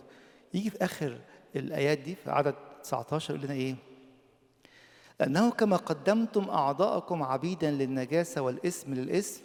يجي 0.55 0.71
في 0.71 0.85
آخر 0.85 1.21
الآيات 1.57 1.99
دي 1.99 2.15
في 2.15 2.31
عدد 2.31 2.55
19 2.83 3.35
يقول 3.35 3.47
لنا 3.47 3.55
إيه؟ 3.55 3.75
لأنه 5.21 5.51
كما 5.51 5.77
قدمتم 5.77 6.51
أعضاءكم 6.51 7.23
عبيدا 7.23 7.71
للنجاسة 7.71 8.41
والإسم 8.43 8.95
للإسم. 8.95 9.43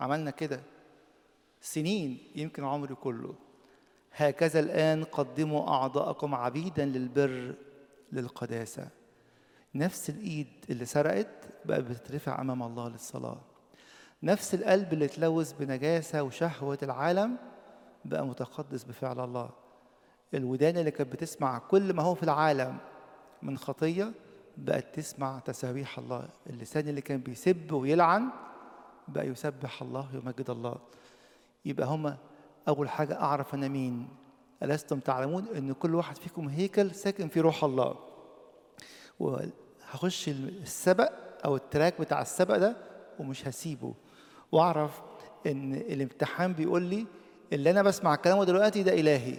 عملنا 0.00 0.30
كده 0.30 0.60
سنين 1.60 2.18
يمكن 2.36 2.64
عمري 2.64 2.94
كله. 2.94 3.34
هكذا 4.16 4.60
الآن 4.60 5.04
قدموا 5.04 5.68
أعضاءكم 5.68 6.34
عبيدا 6.34 6.84
للبر 6.84 7.54
للقداسة. 8.12 8.88
نفس 9.74 10.10
الإيد 10.10 10.46
اللي 10.70 10.84
سرقت 10.84 11.48
بقى 11.64 11.82
بتترفع 11.82 12.40
أمام 12.40 12.62
الله 12.62 12.88
للصلاة. 12.88 13.40
نفس 14.22 14.54
القلب 14.54 14.92
اللي 14.92 15.04
اتلوث 15.04 15.52
بنجاسة 15.52 16.22
وشهوة 16.22 16.78
العالم 16.82 17.36
بقى 18.04 18.26
متقدس 18.26 18.84
بفعل 18.84 19.20
الله. 19.20 19.50
الودان 20.34 20.76
اللي 20.76 20.90
كانت 20.90 21.12
بتسمع 21.12 21.58
كل 21.58 21.92
ما 21.92 22.02
هو 22.02 22.14
في 22.14 22.22
العالم 22.22 22.78
من 23.42 23.58
خطية 23.58 24.12
بقت 24.56 24.94
تسمع 24.94 25.38
تسابيح 25.38 25.98
الله. 25.98 26.28
اللسان 26.50 26.88
اللي 26.88 27.00
كان 27.00 27.20
بيسب 27.20 27.72
ويلعن 27.72 28.30
بقى 29.08 29.26
يسبح 29.28 29.82
الله 29.82 30.08
ويمجد 30.14 30.50
الله. 30.50 30.76
يبقى 31.64 31.86
هما 31.86 32.16
أول 32.68 32.88
حاجة 32.88 33.20
أعرف 33.20 33.54
أنا 33.54 33.68
مين. 33.68 34.08
ألستم 34.62 35.00
تعلمون 35.00 35.46
إن 35.56 35.72
كل 35.72 35.94
واحد 35.94 36.16
فيكم 36.16 36.48
هيكل 36.48 36.94
ساكن 36.94 37.28
في 37.28 37.40
روح 37.40 37.64
الله. 37.64 37.96
وهخش 39.20 40.28
السبق 40.28 41.12
أو 41.44 41.56
التراك 41.56 42.00
بتاع 42.00 42.22
السبق 42.22 42.56
ده 42.56 42.76
ومش 43.18 43.48
هسيبه. 43.48 43.94
وأعرف 44.52 45.02
إن 45.46 45.74
الامتحان 45.74 46.52
بيقول 46.52 46.82
لي 46.82 47.06
اللي 47.52 47.70
أنا 47.70 47.82
بسمع 47.82 48.16
كلامه 48.16 48.44
دلوقتي 48.44 48.82
ده 48.82 48.92
إلهي. 48.92 49.36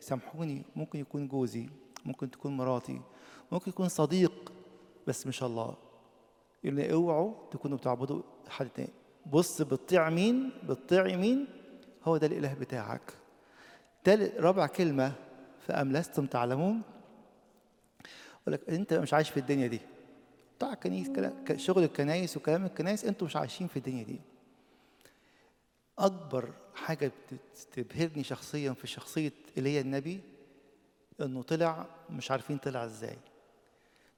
سامحوني 0.00 0.62
ممكن 0.76 0.98
يكون 0.98 1.28
جوزي 1.28 1.68
ممكن 2.04 2.30
تكون 2.30 2.56
مراتي 2.56 3.00
ممكن 3.52 3.70
يكون 3.70 3.88
صديق 3.88 4.52
بس 5.06 5.26
مش 5.26 5.42
الله. 5.42 5.74
يقول 6.64 6.76
لي 6.76 6.92
اوعوا 6.92 7.34
تكونوا 7.50 7.78
بتعبدوا 7.78 8.22
حد 8.48 8.68
تاني. 8.68 8.92
بص 9.26 9.62
بتطيع 9.62 10.10
مين؟ 10.10 10.50
بتطيع 10.68 11.16
مين 11.16 11.46
هو 12.04 12.16
ده 12.16 12.26
الإله 12.26 12.54
بتاعك. 12.54 13.12
تالت 14.04 14.40
رابع 14.40 14.66
كلمة 14.66 15.12
فأم 15.66 15.92
لستم 15.92 16.26
تعلمون؟ 16.26 16.82
يقول 18.42 18.52
لك 18.52 18.68
أنت 18.68 18.94
مش 18.94 19.14
عايش 19.14 19.30
في 19.30 19.36
الدنيا 19.40 19.66
دي. 19.66 19.80
بتاع 20.58 20.74
كنيس 20.74 21.08
كلام 21.08 21.44
شغل 21.56 21.84
الكنايس 21.84 22.36
وكلام 22.36 22.64
الكنايس 22.64 23.04
أنتوا 23.04 23.26
مش 23.26 23.36
عايشين 23.36 23.66
في 23.66 23.76
الدنيا 23.76 24.04
دي. 24.04 24.20
أكبر 25.98 26.52
حاجة 26.74 27.12
بتبهرني 27.72 28.24
شخصيا 28.24 28.72
في 28.72 28.86
شخصية 28.86 29.32
ايليا 29.56 29.80
النبي 29.80 30.20
إنه 31.20 31.42
طلع 31.42 31.86
مش 32.10 32.30
عارفين 32.30 32.58
طلع 32.58 32.84
إزاي. 32.84 33.16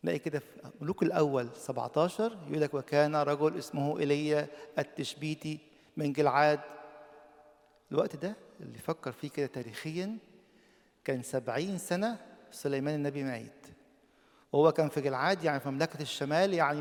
نلاقي 0.04 0.18
كده 0.18 0.38
في 0.38 0.46
ملوك 0.80 1.02
الأول 1.02 1.48
17 1.56 2.38
يقول 2.48 2.60
لك 2.60 2.74
وكان 2.74 3.16
رجل 3.16 3.58
اسمه 3.58 3.98
ايليا 3.98 4.46
التشبيتي 4.78 5.58
من 5.96 6.12
جلعاد. 6.12 6.60
الوقت 7.92 8.16
ده 8.16 8.36
اللي 8.60 8.78
فكر 8.78 9.12
فيه 9.12 9.28
كده 9.28 9.46
تاريخيا 9.46 10.18
كان 11.04 11.22
سبعين 11.22 11.78
سنة 11.78 12.18
سليمان 12.50 12.94
النبي 12.94 13.24
ميت. 13.24 13.66
وهو 14.52 14.72
كان 14.72 14.88
في 14.88 15.00
جلعاد 15.00 15.44
يعني 15.44 15.60
في 15.60 15.68
مملكة 15.70 16.02
الشمال 16.02 16.54
يعني 16.54 16.80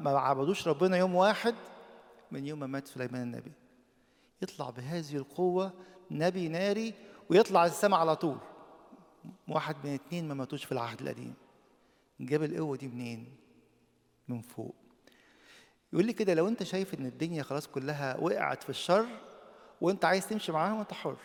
ما 0.00 0.10
عبدوش 0.10 0.68
ربنا 0.68 0.96
يوم 0.96 1.14
واحد 1.14 1.54
من 2.30 2.46
يوم 2.46 2.60
ما 2.60 2.66
مات 2.66 2.86
سليمان 2.86 3.22
النبي. 3.22 3.52
يطلع 4.42 4.70
بهذه 4.70 5.16
القوة 5.16 5.72
نبي 6.10 6.48
ناري 6.48 6.94
ويطلع 7.28 7.66
السماء 7.66 8.00
على 8.00 8.16
طول. 8.16 8.38
واحد 9.48 9.76
من 9.84 9.94
اتنين 9.94 10.28
ما 10.28 10.34
ماتوش 10.34 10.64
في 10.64 10.72
العهد 10.72 11.00
القديم. 11.00 11.34
جاب 12.20 12.42
القوة 12.42 12.76
دي 12.76 12.88
منين؟ 12.88 13.36
من 14.28 14.40
فوق. 14.40 14.74
يقول 15.92 16.06
لي 16.06 16.12
كده 16.12 16.34
لو 16.34 16.48
أنت 16.48 16.62
شايف 16.62 16.94
إن 16.94 17.06
الدنيا 17.06 17.42
خلاص 17.42 17.66
كلها 17.66 18.16
وقعت 18.16 18.62
في 18.62 18.70
الشر 18.70 19.06
وانت 19.80 20.04
عايز 20.04 20.26
تمشي 20.28 20.52
معاهم 20.52 20.78
انت 20.80 20.92
حر. 20.92 21.16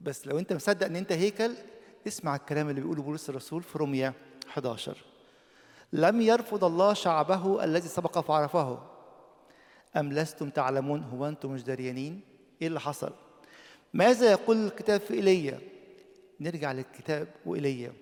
بس 0.00 0.26
لو 0.26 0.38
انت 0.38 0.52
مصدق 0.52 0.86
ان 0.86 0.96
انت 0.96 1.12
هيكل 1.12 1.54
اسمع 2.06 2.36
الكلام 2.36 2.68
اللي 2.70 2.80
بيقوله 2.80 3.02
بولس 3.02 3.30
الرسول 3.30 3.62
في 3.62 3.78
روميا 3.78 4.12
11 4.48 4.96
لم 5.92 6.20
يرفض 6.20 6.64
الله 6.64 6.94
شعبه 6.94 7.64
الذي 7.64 7.88
سبق 7.88 8.18
فعرفه. 8.18 8.78
أم 9.96 10.12
لستم 10.12 10.50
تعلمون 10.50 11.02
هو 11.02 11.28
أنتم 11.28 11.50
مش 11.50 11.62
دريانين 11.62 12.20
إيه 12.62 12.68
اللي 12.68 12.80
حصل؟ 12.80 13.12
ماذا 13.94 14.30
يقول 14.30 14.66
الكتاب 14.66 15.00
في 15.00 15.14
إيليا؟ 15.14 15.60
نرجع 16.40 16.72
للكتاب 16.72 17.28
وإيليا. 17.46 17.92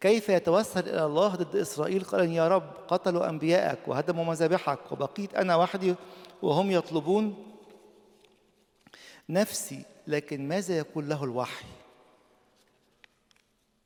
كيف 0.00 0.28
يتوسل 0.28 0.88
إلى 0.88 1.04
الله 1.04 1.28
ضد 1.28 1.56
إسرائيل؟ 1.56 2.04
قال 2.04 2.32
يا 2.32 2.48
رب 2.48 2.70
قتلوا 2.88 3.28
أنبياءك 3.28 3.88
وهدموا 3.88 4.24
مذابحك 4.24 4.92
وبقيت 4.92 5.34
أنا 5.34 5.56
وحدي 5.56 5.94
وهم 6.42 6.70
يطلبون 6.70 7.53
نفسي 9.28 9.84
لكن 10.06 10.48
ماذا 10.48 10.76
يقول 10.78 11.08
له 11.08 11.24
الوحي؟ 11.24 11.66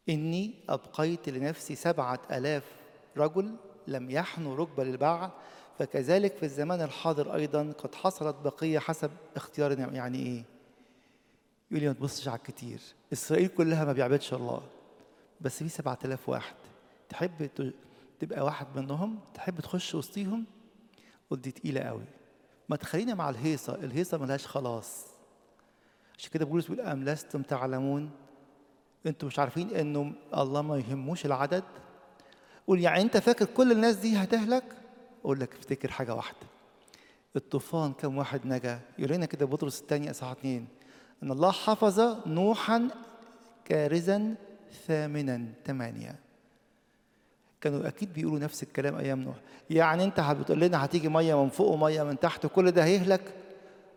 إني 0.08 0.54
أبقيت 0.68 1.28
لنفسي 1.28 1.74
سبعة 1.74 2.20
ألاف 2.32 2.64
رجل 3.16 3.56
لم 3.86 4.10
يحنوا 4.10 4.56
ركبة 4.56 4.84
للبعل 4.84 5.30
فكذلك 5.78 6.36
في 6.36 6.42
الزمان 6.42 6.82
الحاضر 6.82 7.34
أيضا 7.34 7.72
قد 7.78 7.94
حصلت 7.94 8.36
بقية 8.44 8.78
حسب 8.78 9.10
اختيار 9.36 9.78
يعني 9.78 10.18
إيه؟ 10.18 10.44
يقول 11.70 11.82
لي 11.82 11.88
ما 11.88 11.92
تبصش 11.94 12.28
على 12.28 12.38
الكتير. 12.38 12.80
إسرائيل 13.12 13.48
كلها 13.48 13.84
ما 13.84 13.92
بيعبدش 13.92 14.34
الله. 14.34 14.62
بس 15.40 15.58
في 15.58 15.68
سبعة 15.68 15.98
آلاف 16.04 16.28
واحد. 16.28 16.54
تحب 17.08 17.50
تبقى 18.20 18.44
واحد 18.44 18.66
منهم؟ 18.76 19.18
تحب 19.34 19.60
تخش 19.60 19.94
وسطيهم؟ 19.94 20.44
قلت 21.30 21.40
دي 21.40 21.50
تقيلة 21.50 21.80
قوي. 21.80 22.04
ما 22.68 22.76
تخلينا 22.76 23.14
مع 23.14 23.30
الهيصة. 23.30 23.74
الهيصة 23.74 24.18
ملهاش 24.18 24.46
خلاص. 24.46 25.06
عشان 26.18 26.30
كده 26.30 26.44
بولس 26.44 26.66
بيقول 26.66 26.86
أم 26.86 27.04
لستم 27.04 27.42
تعلمون؟ 27.42 28.10
أنتوا 29.06 29.28
مش 29.28 29.38
عارفين 29.38 29.70
إنه 29.76 30.12
الله 30.36 30.62
ما 30.62 30.78
يهموش 30.78 31.26
العدد؟ 31.26 31.64
قول 32.66 32.80
يعني 32.80 33.02
أنت 33.02 33.16
فاكر 33.16 33.44
كل 33.44 33.72
الناس 33.72 33.96
دي 33.96 34.16
هتهلك؟ 34.16 34.64
أقول 35.24 35.40
لك 35.40 35.52
افتكر 35.54 35.90
حاجة 35.90 36.14
واحدة. 36.14 36.36
الطوفان 37.36 37.92
كم 37.92 38.18
واحد 38.18 38.46
نجا؟ 38.46 38.80
يقول 38.98 39.12
لنا 39.12 39.26
كده 39.26 39.46
بطرس 39.46 39.80
الثاني 39.80 40.10
إصحاح 40.10 40.30
اثنين 40.30 40.68
إن 41.22 41.30
الله 41.30 41.50
حفظ 41.50 42.28
نوحا 42.28 42.88
كارزا 43.64 44.34
ثامنا 44.86 45.44
ثمانية 45.66 46.14
كانوا 47.60 47.88
أكيد 47.88 48.12
بيقولوا 48.12 48.38
نفس 48.38 48.62
الكلام 48.62 48.96
أيام 48.96 49.20
نوح. 49.20 49.36
يعني 49.70 50.04
أنت 50.04 50.20
بتقول 50.20 50.60
لنا 50.60 50.84
هتيجي 50.84 51.08
مية 51.08 51.42
من 51.42 51.48
فوق 51.48 51.68
ومية 51.68 52.02
من 52.02 52.18
تحت 52.18 52.44
وكل 52.44 52.70
ده 52.70 52.84
هيهلك؟ 52.84 53.34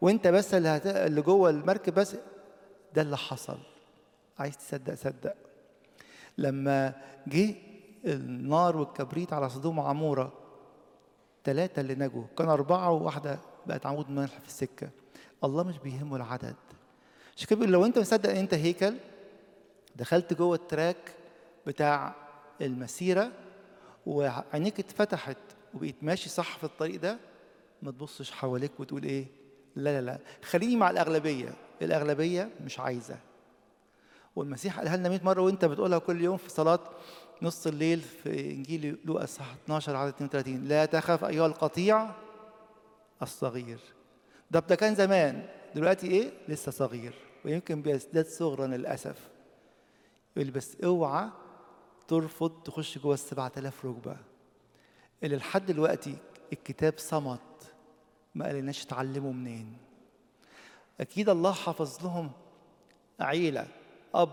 وأنت 0.01 0.27
بس 0.27 0.53
اللي, 0.53 0.70
هت... 0.70 0.88
اللي 0.88 1.22
جوه 1.22 1.50
المركب 1.50 1.93
بس 1.93 2.15
ده 2.93 3.01
اللي 3.01 3.17
حصل. 3.17 3.58
عايز 4.39 4.58
تصدق 4.58 4.93
صدق. 4.93 5.36
لما 6.38 6.93
جه 7.27 7.55
النار 8.05 8.77
والكبريت 8.77 9.34
على 9.34 9.50
صدوم 9.50 9.77
وعمورة 9.79 10.34
ثلاثة 11.43 11.79
اللي 11.79 11.96
نجوا 11.96 12.24
كان 12.38 12.50
أربعة 12.50 12.91
وواحدة 12.91 13.39
بقت 13.67 13.86
عمود 13.86 14.10
ملح 14.10 14.39
في 14.39 14.48
السكة. 14.48 14.89
الله 15.43 15.63
مش 15.63 15.77
بيهمه 15.77 16.15
العدد. 16.15 16.55
عشان 17.38 17.48
كده؟ 17.48 17.65
لو 17.65 17.86
أنت 17.86 18.00
مصدق 18.00 18.29
إن 18.29 18.36
أنت 18.36 18.53
هيكل 18.53 18.96
دخلت 19.96 20.34
جوه 20.34 20.55
التراك 20.55 21.15
بتاع 21.67 22.15
المسيرة 22.62 23.31
وعينيك 24.05 24.79
اتفتحت 24.79 25.38
وبقيت 25.74 25.96
ماشي 26.01 26.29
صح 26.29 26.58
في 26.58 26.63
الطريق 26.63 27.01
ده 27.01 27.17
ما 27.81 27.91
تبصش 27.91 28.31
حواليك 28.31 28.79
وتقول 28.79 29.03
إيه؟ 29.03 29.25
لا 29.75 30.01
لا 30.01 30.05
لا. 30.05 30.19
خليني 30.43 30.75
مع 30.75 30.89
الأغلبية. 30.89 31.53
الأغلبية 31.81 32.49
مش 32.65 32.79
عايزة. 32.79 33.17
والمسيح 34.35 34.79
قالها 34.79 34.97
لنا 34.97 35.09
100 35.09 35.19
مرة 35.23 35.41
وأنت 35.41 35.65
بتقولها 35.65 35.99
كل 35.99 36.21
يوم 36.21 36.37
في 36.37 36.49
صلاة 36.49 36.79
نص 37.41 37.67
الليل 37.67 37.99
في 38.01 38.51
إنجيل 38.51 38.97
لوقا 39.05 39.23
الصح 39.23 39.53
12 39.63 39.95
عدد 39.95 40.13
32 40.13 40.63
لا 40.67 40.85
تخف 40.85 41.23
أيها 41.23 41.45
القطيع 41.45 42.11
الصغير. 43.21 43.79
ده 44.51 44.59
ده 44.59 44.75
كان 44.75 44.95
زمان. 44.95 45.47
دلوقتي 45.75 46.07
إيه؟ 46.07 46.31
لسه 46.47 46.71
صغير. 46.71 47.13
ويمكن 47.45 47.81
بيزداد 47.81 48.25
صغرا 48.25 48.67
للأسف. 48.67 49.29
بس 50.35 50.75
اوعى 50.83 51.29
ترفض 52.07 52.51
تخش 52.63 52.97
جوه 52.97 53.13
السبعة 53.13 53.51
آلاف 53.57 53.85
ركبة. 53.85 54.17
اللي 55.23 55.35
لحد 55.35 55.65
دلوقتي 55.65 56.15
الكتاب 56.53 56.93
صمت 56.97 57.39
ما 58.35 58.45
قالناش 58.45 58.85
اتعلموا 58.85 59.33
منين. 59.33 59.77
أكيد 61.00 61.29
الله 61.29 61.51
حافظ 61.51 62.05
لهم 62.05 62.31
عيلة 63.19 63.67
أب 64.15 64.29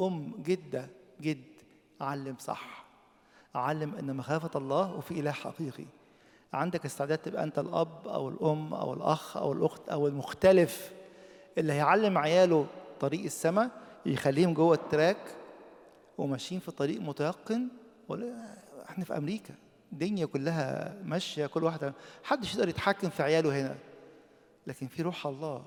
أم 0.00 0.32
جدة 0.42 0.88
جد 1.20 1.44
علم 2.00 2.36
صح. 2.38 2.84
علم 3.54 3.94
إن 3.94 4.16
مخافة 4.16 4.58
الله 4.58 4.94
وفي 4.94 5.20
إله 5.20 5.32
حقيقي. 5.32 5.84
عندك 6.52 6.84
استعداد 6.84 7.18
تبقى 7.18 7.44
أنت 7.44 7.58
الأب 7.58 8.08
أو 8.08 8.28
الأم 8.28 8.74
أو 8.74 8.94
الأخ 8.94 9.36
أو 9.36 9.52
الأخت 9.52 9.88
أو 9.88 10.06
المختلف 10.06 10.92
اللي 11.58 11.72
هيعلم 11.72 12.18
عياله 12.18 12.66
طريق 13.00 13.24
السماء 13.24 13.70
يخليهم 14.06 14.54
جوه 14.54 14.74
التراك 14.74 15.36
وماشيين 16.18 16.60
في 16.60 16.70
طريق 16.70 17.00
متيقن. 17.00 17.68
ولا 18.08 18.56
إحنا 18.90 19.04
في 19.04 19.16
أمريكا. 19.16 19.54
الدنيا 19.92 20.26
كلها 20.26 20.96
ماشية 21.04 21.46
كل 21.46 21.64
واحدة 21.64 21.94
محدش 22.24 22.54
يقدر 22.54 22.68
يتحكم 22.68 23.10
في 23.10 23.22
عياله 23.22 23.60
هنا. 23.60 23.76
لكن 24.66 24.86
في 24.86 25.02
روح 25.02 25.26
الله 25.26 25.64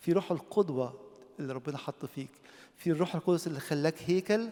في 0.00 0.12
روح 0.12 0.30
القدوة 0.30 1.00
اللي 1.40 1.52
ربنا 1.52 1.78
حطه 1.78 2.06
فيك. 2.06 2.30
في 2.76 2.90
الروح 2.90 3.14
القدس 3.14 3.46
اللي 3.46 3.60
خلاك 3.60 3.94
هيكل 4.06 4.48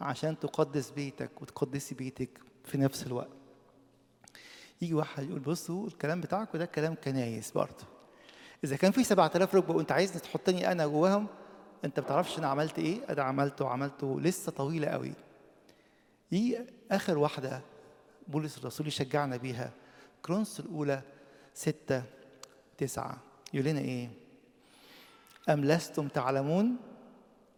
عشان 0.00 0.38
تقدس 0.38 0.90
بيتك 0.90 1.42
وتقدسي 1.42 1.94
بيتك 1.94 2.28
في 2.64 2.78
نفس 2.78 3.06
الوقت. 3.06 3.28
يجي 4.82 4.94
واحد 4.94 5.24
يقول 5.28 5.38
بصوا 5.40 5.86
الكلام 5.86 6.20
بتاعكم 6.20 6.58
ده 6.58 6.66
كلام 6.66 6.94
كنايس 7.04 7.50
برضه. 7.52 7.84
إذا 8.64 8.76
كان 8.76 8.92
في 8.92 9.04
7000 9.04 9.54
ركبة 9.54 9.74
وأنت 9.74 9.92
عايز 9.92 10.12
تحطني 10.12 10.72
أنا 10.72 10.86
جواهم 10.86 11.26
أنت 11.84 12.00
ما 12.00 12.06
بتعرفش 12.06 12.38
أنا 12.38 12.46
عملت 12.46 12.78
إيه؟ 12.78 12.98
أنا 13.10 13.22
عملته 13.22 13.64
وعملته 13.64 14.20
لسه 14.20 14.52
طويلة 14.52 14.88
قوي 14.88 15.12
يجي 16.32 16.58
آخر 16.90 17.18
واحدة 17.18 17.60
بولس 18.30 18.58
الرسول 18.58 18.86
يشجعنا 18.86 19.36
بيها. 19.36 19.72
كرونس 20.26 20.60
الأولى 20.60 21.02
ستة 21.54 22.02
تسعة. 22.78 23.18
يقول 23.54 23.66
لنا 23.66 23.80
إيه؟ 23.80 24.08
أم 25.48 25.64
لستم 25.64 26.08
تعلمون؟ 26.08 26.76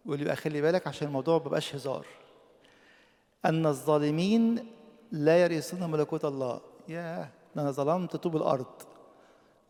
يقول 0.07 0.19
لي 0.19 0.25
بقى 0.25 0.37
خلي 0.37 0.61
بالك 0.63 0.87
عشان 0.87 1.07
الموضوع 1.09 1.39
ما 1.39 1.45
بقاش 1.45 1.75
هزار. 1.75 2.07
أن 3.45 3.67
الظالمين 3.67 4.67
لا 5.13 5.43
يرثون 5.43 5.91
ملكوت 5.91 6.25
الله. 6.25 6.61
ياه 6.89 7.29
ده 7.57 7.63
أنا 7.63 7.71
ظلمت 7.71 8.17
طوب 8.17 8.37
الأرض. 8.37 8.83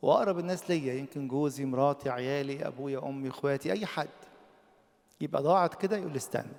وأقرب 0.02 0.38
الناس 0.38 0.70
ليا 0.70 0.94
يمكن 0.94 1.28
جوزي 1.28 1.64
مراتي 1.64 2.10
عيالي 2.10 2.66
أبويا 2.66 3.08
أمي 3.08 3.28
إخواتي 3.28 3.72
أي 3.72 3.86
حد. 3.86 4.08
يبقى 5.20 5.42
ضاعت 5.42 5.74
كده 5.74 5.96
يقول 5.96 6.10
لي 6.10 6.16
استنى. 6.16 6.52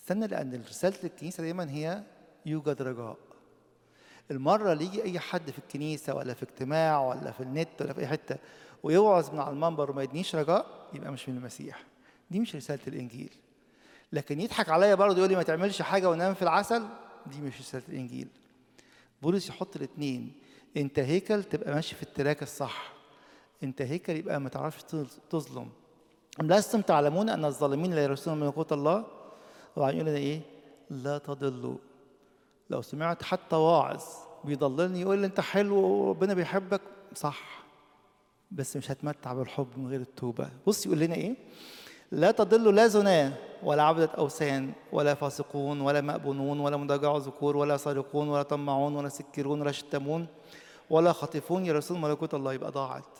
استنى 0.00 0.26
لأن 0.26 0.62
رسالة 0.68 0.96
الكنيسة 1.04 1.42
دايما 1.42 1.70
هي 1.70 2.02
يوجد 2.46 2.82
رجاء. 2.82 3.16
المرة 4.30 4.72
اللي 4.72 4.84
يجي 4.84 5.02
أي 5.02 5.18
حد 5.18 5.50
في 5.50 5.58
الكنيسة 5.58 6.14
ولا 6.14 6.34
في 6.34 6.42
اجتماع 6.42 7.06
ولا 7.08 7.30
في 7.30 7.40
النت 7.40 7.68
ولا 7.80 7.92
في 7.92 8.00
أي 8.00 8.06
حتة 8.06 8.36
ويوعظ 8.82 9.30
من 9.34 9.40
على 9.40 9.50
المنبر 9.50 9.90
وما 9.90 10.02
يدنيش 10.02 10.36
رجاء 10.36 10.66
يبقى 10.94 11.12
مش 11.12 11.28
من 11.28 11.36
المسيح. 11.36 11.82
دي 12.30 12.40
مش 12.40 12.56
رسالة 12.56 12.80
الإنجيل. 12.86 13.30
لكن 14.12 14.40
يضحك 14.40 14.68
عليا 14.68 14.94
برضه 14.94 15.18
يقول 15.18 15.28
لي 15.30 15.36
ما 15.36 15.42
تعملش 15.42 15.82
حاجة 15.82 16.10
ونام 16.10 16.34
في 16.34 16.42
العسل؟ 16.42 16.82
دي 17.26 17.40
مش 17.40 17.60
رسالة 17.60 17.84
الإنجيل. 17.88 18.28
بولس 19.22 19.48
يحط 19.48 19.76
الاثنين 19.76 20.32
أنت 20.76 20.98
هيكل 20.98 21.44
تبقى 21.44 21.74
ماشي 21.74 21.94
في 21.94 22.02
التراك 22.02 22.42
الصح. 22.42 22.92
أنت 23.62 23.82
هيكل 23.82 24.16
يبقى 24.16 24.40
ما 24.40 24.48
تعرفش 24.48 24.82
تظلم. 25.30 25.68
أم 26.40 26.52
لستم 26.52 26.80
تعلمون 26.80 27.28
أن 27.28 27.44
الظالمين 27.44 27.94
لا 27.94 28.02
يرثون 28.04 28.40
ملكوت 28.40 28.72
الله. 28.72 29.06
وبعدين 29.76 30.00
يقول 30.00 30.10
لنا 30.10 30.18
إيه؟ 30.18 30.40
لا 30.90 31.18
تضلوا. 31.18 31.76
لو 32.70 32.82
سمعت 32.82 33.22
حتى 33.22 33.56
واعظ 33.56 34.02
بيضللني 34.44 35.00
يقول 35.00 35.18
لي 35.18 35.26
أنت 35.26 35.40
حلو 35.40 35.76
وربنا 35.76 36.34
بيحبك 36.34 36.80
صح 37.14 37.62
بس 38.50 38.76
مش 38.76 38.90
هتمتع 38.90 39.32
بالحب 39.32 39.68
من 39.76 39.88
غير 39.88 40.00
التوبة. 40.00 40.48
بص 40.66 40.86
يقول 40.86 40.98
لنا 40.98 41.14
إيه؟ 41.14 41.36
لا 42.12 42.30
تضل 42.30 42.74
لا 42.74 42.86
زناة 42.86 43.32
ولا 43.62 43.82
عبدة 43.82 44.10
أوثان 44.18 44.72
ولا 44.92 45.14
فاسقون 45.14 45.80
ولا 45.80 46.00
مأبونون 46.00 46.60
ولا 46.60 46.76
مضاجع 46.76 47.16
ذكور 47.16 47.56
ولا 47.56 47.76
سارقون 47.76 48.28
ولا 48.28 48.42
طمعون 48.42 48.96
ولا 48.96 49.08
سكرون 49.08 49.60
ولا 49.60 49.72
شتمون 49.72 50.26
ولا 50.90 51.12
خاطفون 51.12 51.66
يرثون 51.66 52.00
ملكوت 52.00 52.34
الله 52.34 52.52
يبقى 52.52 52.70
ضاعت. 52.70 53.18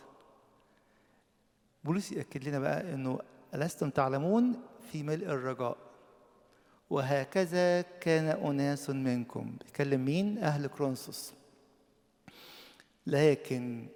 بولس 1.84 2.12
يأكد 2.12 2.48
لنا 2.48 2.58
بقى 2.58 2.94
إنه 2.94 3.18
ألستم 3.54 3.90
تعلمون 3.90 4.52
في 4.92 5.02
ملء 5.02 5.26
الرجاء. 5.26 5.76
وهكذا 6.90 7.80
كان 7.80 8.24
أناس 8.24 8.90
منكم. 8.90 9.56
بيكلم 9.66 10.04
مين؟ 10.04 10.38
أهل 10.38 10.66
كرونسوس. 10.66 11.32
لكن 13.06 13.86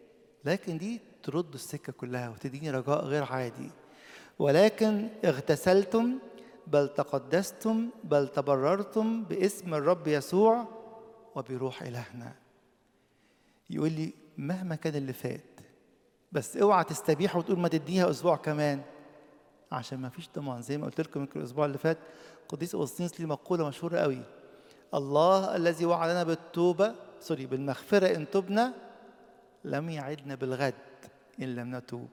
لكن 0.44 0.78
دي 0.78 1.00
ترد 1.22 1.54
السكة 1.54 1.92
كلها 1.92 2.28
وتديني 2.28 2.70
رجاء 2.70 3.04
غير 3.04 3.24
عادي. 3.24 3.70
ولكن 4.38 5.08
اغتسلتم 5.24 6.18
بل 6.66 6.88
تقدستم 6.88 7.88
بل 8.04 8.28
تبررتم 8.28 9.24
باسم 9.24 9.74
الرب 9.74 10.08
يسوع 10.08 10.68
وبروح 11.34 11.82
إلهنا. 11.82 12.32
يقول 13.70 13.92
لي 13.92 14.12
مهما 14.38 14.74
كان 14.74 14.94
اللي 14.94 15.12
فات 15.12 15.60
بس 16.32 16.56
اوعى 16.56 16.84
تستبيح 16.84 17.36
وتقول 17.36 17.58
ما 17.58 17.68
تديها 17.68 18.10
أسبوع 18.10 18.36
كمان. 18.36 18.82
عشان 19.74 19.98
ما 19.98 20.08
فيش 20.08 20.28
ضمان. 20.36 20.62
زي 20.62 20.78
ما 20.78 20.86
قلت 20.86 21.00
لكم 21.00 21.20
يمكن 21.20 21.40
الأسبوع 21.40 21.66
اللي 21.66 21.78
فات 21.78 21.98
قديس 22.48 22.74
اغسطينوس 22.74 23.20
ليه 23.20 23.26
مقولة 23.26 23.68
مشهورة 23.68 23.98
قوي. 23.98 24.22
الله 24.94 25.56
الذي 25.56 25.84
وعدنا 25.84 26.24
بالتوبة 26.24 26.94
سوري 27.20 27.46
بالمغفرة 27.46 28.16
إن 28.16 28.30
تبنا 28.30 28.74
لم 29.64 29.90
يعدنا 29.90 30.34
بالغد 30.34 30.74
إن 31.42 31.54
لم 31.54 31.76
نتوب. 31.76 32.08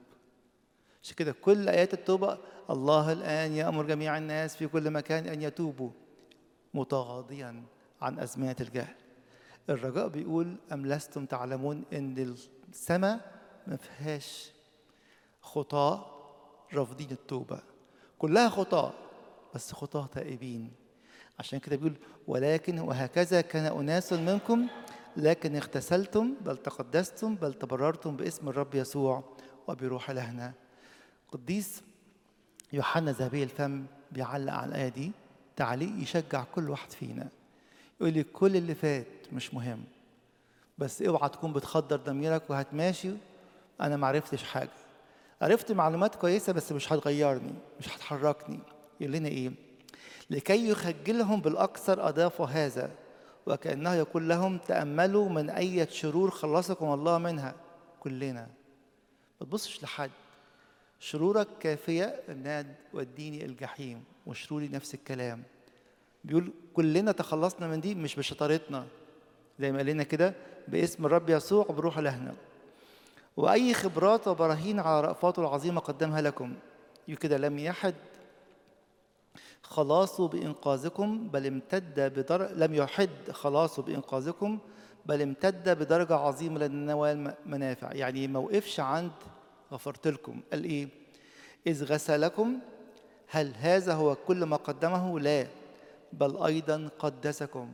عشان 1.02 1.16
كده 1.16 1.32
كل 1.32 1.68
آيات 1.68 1.94
التوبة 1.94 2.38
الله 2.70 3.12
الآن 3.12 3.52
يأمر 3.52 3.86
جميع 3.86 4.18
الناس 4.18 4.56
في 4.56 4.66
كل 4.66 4.90
مكان 4.90 5.26
أن 5.26 5.42
يتوبوا 5.42 5.90
متغاضيا 6.74 7.62
عن 8.02 8.18
أزمنة 8.18 8.56
الجهل. 8.60 8.94
الرجاء 9.70 10.08
بيقول 10.08 10.56
أم 10.72 10.86
لستم 10.86 11.26
تعلمون 11.26 11.84
إن 11.92 12.36
السماء 12.72 13.32
ما 13.66 13.76
فيهاش 13.76 14.52
خطاه 15.40 16.21
رافضين 16.74 17.10
التوبة. 17.10 17.58
كلها 18.18 18.48
خطاه 18.48 18.92
بس 19.54 19.72
خطاه 19.72 20.06
تائبين. 20.06 20.70
عشان 21.38 21.58
كده 21.58 21.76
بيقول 21.76 21.94
ولكن 22.26 22.78
وهكذا 22.78 23.40
كان 23.40 23.64
أناس 23.78 24.12
منكم 24.12 24.66
لكن 25.16 25.56
اغتسلتم 25.56 26.34
بل 26.40 26.56
تقدستم 26.56 27.34
بل 27.34 27.54
تبررتم 27.54 28.16
باسم 28.16 28.48
الرب 28.48 28.74
يسوع 28.74 29.24
وبروح 29.68 30.10
الهنا 30.10 30.52
قديس 31.32 31.82
يوحنا 32.72 33.12
ذهبي 33.12 33.42
الفم 33.42 33.84
بيعلق 34.12 34.52
على 34.52 34.68
الآية 34.68 34.88
دي 34.88 35.12
تعليق 35.56 36.02
يشجع 36.02 36.44
كل 36.44 36.70
واحد 36.70 36.90
فينا. 36.90 37.28
يقول 38.00 38.12
لي 38.12 38.22
كل 38.22 38.56
اللي 38.56 38.74
فات 38.74 39.06
مش 39.32 39.54
مهم 39.54 39.84
بس 40.78 41.02
اوعى 41.02 41.28
تكون 41.28 41.52
بتخدر 41.52 41.96
ضميرك 41.96 42.50
وهتماشي 42.50 43.10
أنا 43.80 43.96
ما 43.96 44.06
عرفتش 44.06 44.42
حاجة. 44.42 44.70
عرفت 45.42 45.72
معلومات 45.72 46.14
كويسة 46.14 46.52
بس 46.52 46.72
مش 46.72 46.92
هتغيرني 46.92 47.54
مش 47.80 47.88
هتحركني. 47.88 48.58
يقول 49.00 49.12
لنا 49.12 49.28
إيه؟ 49.28 49.52
لكي 50.30 50.68
يخجلهم 50.68 51.40
بالأكثر 51.40 52.08
أضاف 52.08 52.40
هذا 52.40 52.90
وكأنه 53.46 53.94
يقول 53.94 54.28
لهم 54.28 54.58
تأملوا 54.58 55.28
من 55.28 55.50
اية 55.50 55.88
شرور 55.88 56.30
خلصكم 56.30 56.92
الله 56.92 57.18
منها. 57.18 57.54
كلنا. 58.00 58.46
ما 59.40 59.46
تبصش 59.46 59.82
لحد. 59.82 60.10
شرورك 61.00 61.48
كافية 61.60 62.04
انها 62.28 62.64
توديني 62.92 63.44
الجحيم 63.44 64.04
وشروري 64.26 64.68
نفس 64.68 64.94
الكلام. 64.94 65.42
بيقول 66.24 66.52
كلنا 66.74 67.12
تخلصنا 67.12 67.68
من 67.68 67.80
دي 67.80 67.94
مش 67.94 68.16
بشطارتنا. 68.16 68.86
زي 69.60 69.72
ما 69.72 69.78
قال 69.78 69.86
لنا 69.86 70.02
كده 70.02 70.34
باسم 70.68 71.06
الرب 71.06 71.30
يسوع 71.30 71.64
بروح 71.64 71.98
لهنا. 71.98 72.34
وأي 73.36 73.74
خبرات 73.74 74.28
وبراهين 74.28 74.80
على 74.80 75.00
رأفاته 75.00 75.40
العظيمة 75.40 75.80
قدمها 75.80 76.20
لكم. 76.20 76.54
كده 77.20 77.38
لم 77.38 77.58
يحد 77.58 77.94
خلاصه 79.62 80.28
بإنقاذكم 80.28 81.28
بل 81.28 81.46
امتد 81.46 82.00
بدر 82.00 82.50
لم 82.54 82.74
يحد 82.74 83.30
خلاصه 83.30 83.82
بإنقاذكم 83.82 84.58
بل 85.06 85.22
امتد 85.22 85.68
بدرجة 85.78 86.14
عظيمة 86.14 86.58
للنوال 86.58 87.34
منافع 87.46 87.92
يعني 87.92 88.28
ما 88.28 88.38
وقفش 88.38 88.80
عند 88.80 89.10
غفرت 89.72 90.08
لكم. 90.08 90.40
قال 90.50 90.64
إيه؟ 90.64 90.88
إذ 91.66 91.84
غسلكم 91.84 92.58
هل 93.28 93.52
هذا 93.56 93.94
هو 93.94 94.14
كل 94.14 94.44
ما 94.44 94.56
قدمه؟ 94.56 95.20
لا 95.20 95.46
بل 96.12 96.44
أيضا 96.44 96.88
قدسكم. 96.98 97.68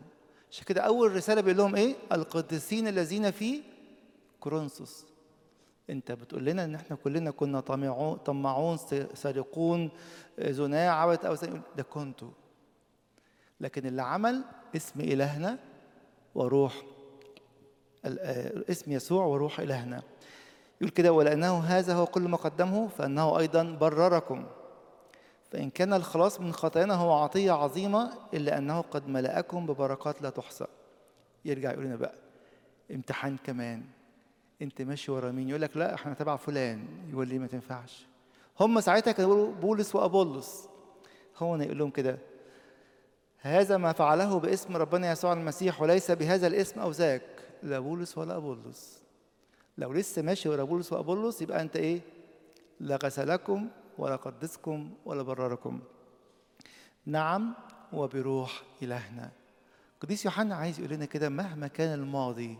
عشان 0.50 0.64
كده 0.64 0.80
أول 0.80 1.16
رسالة 1.16 1.40
بيقول 1.40 1.58
لهم 1.58 1.76
إيه؟ 1.76 1.96
القديسين 2.12 2.88
الذين 2.88 3.30
في 3.30 3.60
كورنثوس. 4.40 5.04
انت 5.90 6.12
بتقول 6.12 6.44
لنا 6.44 6.64
ان 6.64 6.74
إحنا 6.74 6.96
كلنا 6.96 7.30
كنا 7.30 7.60
طمعون 7.60 8.16
طمعون 8.16 8.76
سارقون 9.14 9.90
زناة 10.40 10.90
عبد 10.90 11.24
أو 11.26 11.34
ده 11.76 11.82
كنتوا. 11.82 12.30
لكن 13.60 13.86
اللي 13.86 14.02
عمل 14.02 14.44
اسم 14.76 15.00
إلهنا 15.00 15.58
وروح 16.34 16.82
اسم 18.70 18.92
يسوع 18.92 19.24
وروح 19.24 19.60
إلهنا. 19.60 20.02
يقول 20.80 20.90
كده 20.90 21.12
ولأنه 21.12 21.58
هذا 21.58 21.94
هو 21.94 22.06
كل 22.06 22.22
ما 22.22 22.36
قدمه 22.36 22.88
فإنه 22.88 23.38
أيضا 23.38 23.62
برركم. 23.62 24.46
فإن 25.50 25.70
كان 25.70 25.92
الخلاص 25.92 26.40
من 26.40 26.52
خطايانا 26.52 26.94
هو 26.94 27.12
عطية 27.12 27.52
عظيمة 27.52 28.12
إلا 28.34 28.58
أنه 28.58 28.80
قد 28.80 29.08
ملأكم 29.08 29.66
ببركات 29.66 30.22
لا 30.22 30.30
تحصى. 30.30 30.66
يرجع 31.44 31.72
يقول 31.72 31.84
لنا 31.84 31.96
بقى 31.96 32.14
امتحان 32.90 33.36
كمان. 33.44 33.84
انت 34.62 34.82
ماشي 34.82 35.10
ورا 35.12 35.30
مين؟ 35.30 35.48
يقول 35.48 35.62
لك 35.62 35.76
لا 35.76 35.94
إحنا 35.94 36.14
تبع 36.14 36.36
فلان. 36.36 36.86
يقول 37.10 37.28
لي 37.28 37.38
ما 37.38 37.46
تنفعش. 37.46 38.06
هم 38.60 38.80
ساعتها 38.80 39.12
كانوا 39.12 39.34
يقولوا 39.34 39.54
بولس 39.54 39.94
وأبولس. 39.94 40.68
هو 41.36 41.56
يقول 41.56 41.78
لهم 41.78 41.90
كده 41.90 42.18
هذا 43.38 43.76
ما 43.76 43.92
فعله 43.92 44.40
باسم 44.40 44.76
ربنا 44.76 45.12
يسوع 45.12 45.32
المسيح 45.32 45.82
وليس 45.82 46.10
بهذا 46.10 46.46
الاسم 46.46 46.80
أو 46.80 46.90
ذاك 46.90 47.22
لا 47.62 47.78
بولس 47.78 48.18
ولا 48.18 48.36
أبولس. 48.36 49.02
لو 49.78 49.92
لسه 49.92 50.22
ماشي 50.22 50.48
ورا 50.48 50.64
بولس 50.64 50.92
وأبولس 50.92 51.42
يبقى 51.42 51.60
أنت 51.60 51.76
إيه؟ 51.76 52.00
لا 52.80 52.96
غسلكم 52.96 53.68
ولا 53.98 54.16
قدسكم 54.16 54.90
ولا 55.04 55.22
برركم. 55.22 55.80
نعم 57.06 57.54
وبروح 57.92 58.62
إلهنا. 58.82 59.30
قديس 60.00 60.24
يوحنا 60.24 60.54
عايز 60.54 60.80
يقول 60.80 60.92
لنا 60.92 61.04
كده 61.04 61.28
مهما 61.28 61.66
كان 61.66 61.94
الماضي 62.00 62.58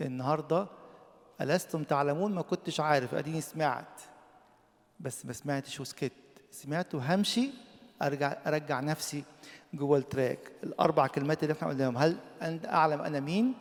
النهارده 0.00 0.66
ألستم 1.40 1.82
تعلمون؟ 1.84 2.34
ما 2.34 2.42
كنتش 2.42 2.80
عارف. 2.80 3.14
أديني 3.14 3.40
سمعت. 3.40 4.00
بس 5.00 5.26
ما 5.26 5.32
سمعتش 5.32 5.80
وسكت. 5.80 6.12
سمعت 6.50 6.94
وهمشي 6.94 7.50
أرجع 8.02 8.36
أرجع 8.46 8.80
نفسي 8.80 9.24
جوه 9.74 9.98
ال 9.98 10.06
track. 10.06 10.52
الأربع 10.62 11.06
كلمات 11.06 11.42
اللي 11.42 11.52
إحنا 11.54 11.68
قلناهم. 11.68 11.96
هل 11.96 12.16
أنت 12.42 12.66
أعلم 12.66 13.00
أنا 13.00 13.20
مين؟ 13.20 13.54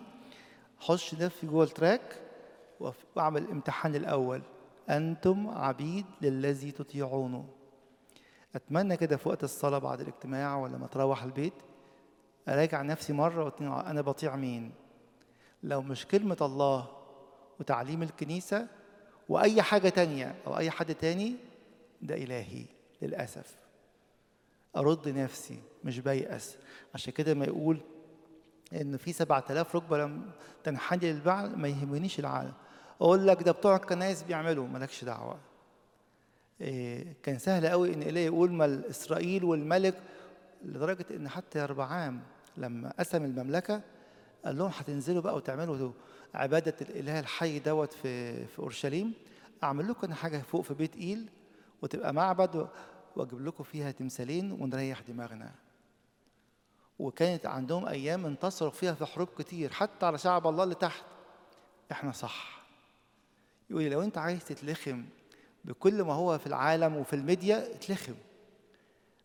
أخش 0.79 1.13
نفسي 1.15 1.47
جوه 1.47 1.63
ال 1.63 1.73
track 1.73 2.21
وأعمل 3.15 3.41
الامتحان 3.43 3.95
الأول. 3.95 4.41
أنتم 4.89 5.49
عبيد 5.49 6.05
للذي 6.21 6.71
تطيعونه 6.71 7.45
أتمنى 8.55 8.97
كده 8.97 9.17
في 9.17 9.29
وقت 9.29 9.43
الصلاة 9.43 9.77
بعد 9.77 10.01
الاجتماع 10.01 10.57
ولا 10.57 10.77
ما 10.77 10.87
تروح 10.87 11.23
البيت 11.23 11.53
أراجع 12.49 12.81
نفسي 12.81 13.13
مرة 13.13 13.43
واتنين 13.43 13.71
أنا 13.71 14.01
بطيع 14.01 14.35
مين؟ 14.35 14.71
لو 15.65 15.81
مش 15.81 16.05
كلمة 16.05 16.37
الله 16.41 16.87
وتعليم 17.59 18.03
الكنيسة 18.03 18.67
وأي 19.29 19.61
حاجة 19.61 19.89
تانية 19.89 20.35
أو 20.47 20.57
أي 20.57 20.71
حد 20.71 20.95
تاني 20.95 21.35
ده 22.01 22.15
إلهي 22.15 22.65
للأسف. 23.01 23.55
أرد 24.77 25.09
نفسي 25.09 25.59
مش 25.83 25.99
بيأس. 25.99 26.57
عشان 26.93 27.13
كده 27.13 27.33
ما 27.33 27.45
يقول 27.45 27.79
إن 28.73 28.97
في 28.97 29.13
سبعة 29.13 29.43
آلاف 29.49 29.75
ركبة 29.75 29.97
لم 29.97 30.31
تنحني 30.63 31.11
للبعل 31.13 31.55
ما 31.55 31.67
يهمنيش 31.67 32.19
العالم. 32.19 32.53
أقول 33.01 33.27
لك 33.27 33.43
ده 33.43 33.51
بتوع 33.51 33.75
الكنايس 33.75 34.23
بيعملوا 34.23 34.67
مالكش 34.67 35.03
دعوة. 35.03 35.39
إيه 36.61 37.13
كان 37.23 37.39
سهل 37.39 37.67
قوي 37.67 37.93
إن 37.93 38.01
إلهي 38.01 38.25
يقول 38.25 38.51
ما 38.51 38.81
إسرائيل 38.89 39.43
والملك 39.43 39.95
لدرجة 40.65 41.05
إن 41.11 41.29
حتى 41.29 41.59
يربعام 41.59 42.21
لما 42.57 42.93
قسم 42.99 43.25
المملكة 43.25 43.81
قال 44.45 44.57
لهم 44.57 44.71
هتنزلوا 44.77 45.21
بقى 45.21 45.35
وتعملوا 45.35 45.91
عبادة 46.33 46.75
الإله 46.81 47.19
الحي 47.19 47.59
دوت 47.59 47.93
في 47.93 48.45
في 48.45 48.59
أورشليم 48.59 49.13
أعمل 49.63 49.89
لكم 49.89 50.13
حاجة 50.13 50.37
فوق 50.37 50.61
في 50.61 50.73
بيت 50.73 50.95
إيل 50.95 51.29
وتبقى 51.81 52.13
معبد 52.13 52.67
وأجيب 53.15 53.41
لكم 53.45 53.63
فيها 53.63 53.91
تمثالين 53.91 54.51
ونريح 54.51 55.01
دماغنا. 55.01 55.51
وكانت 56.99 57.45
عندهم 57.45 57.87
أيام 57.87 58.25
انتصروا 58.25 58.71
فيها 58.71 58.93
في 58.93 59.05
حروب 59.05 59.27
كتير 59.37 59.73
حتى 59.73 60.05
على 60.05 60.17
شعب 60.17 60.47
الله 60.47 60.63
اللي 60.63 60.75
تحت. 60.75 61.03
إحنا 61.91 62.11
صح. 62.11 62.65
يقول 63.69 63.83
لي 63.83 63.89
لو 63.89 64.01
أنت 64.01 64.17
عايز 64.17 64.45
تتلخم 64.45 65.05
بكل 65.65 66.03
ما 66.03 66.13
هو 66.13 66.37
في 66.37 66.47
العالم 66.47 66.95
وفي 66.95 67.15
الميديا 67.15 67.75
اتلخم. 67.75 68.15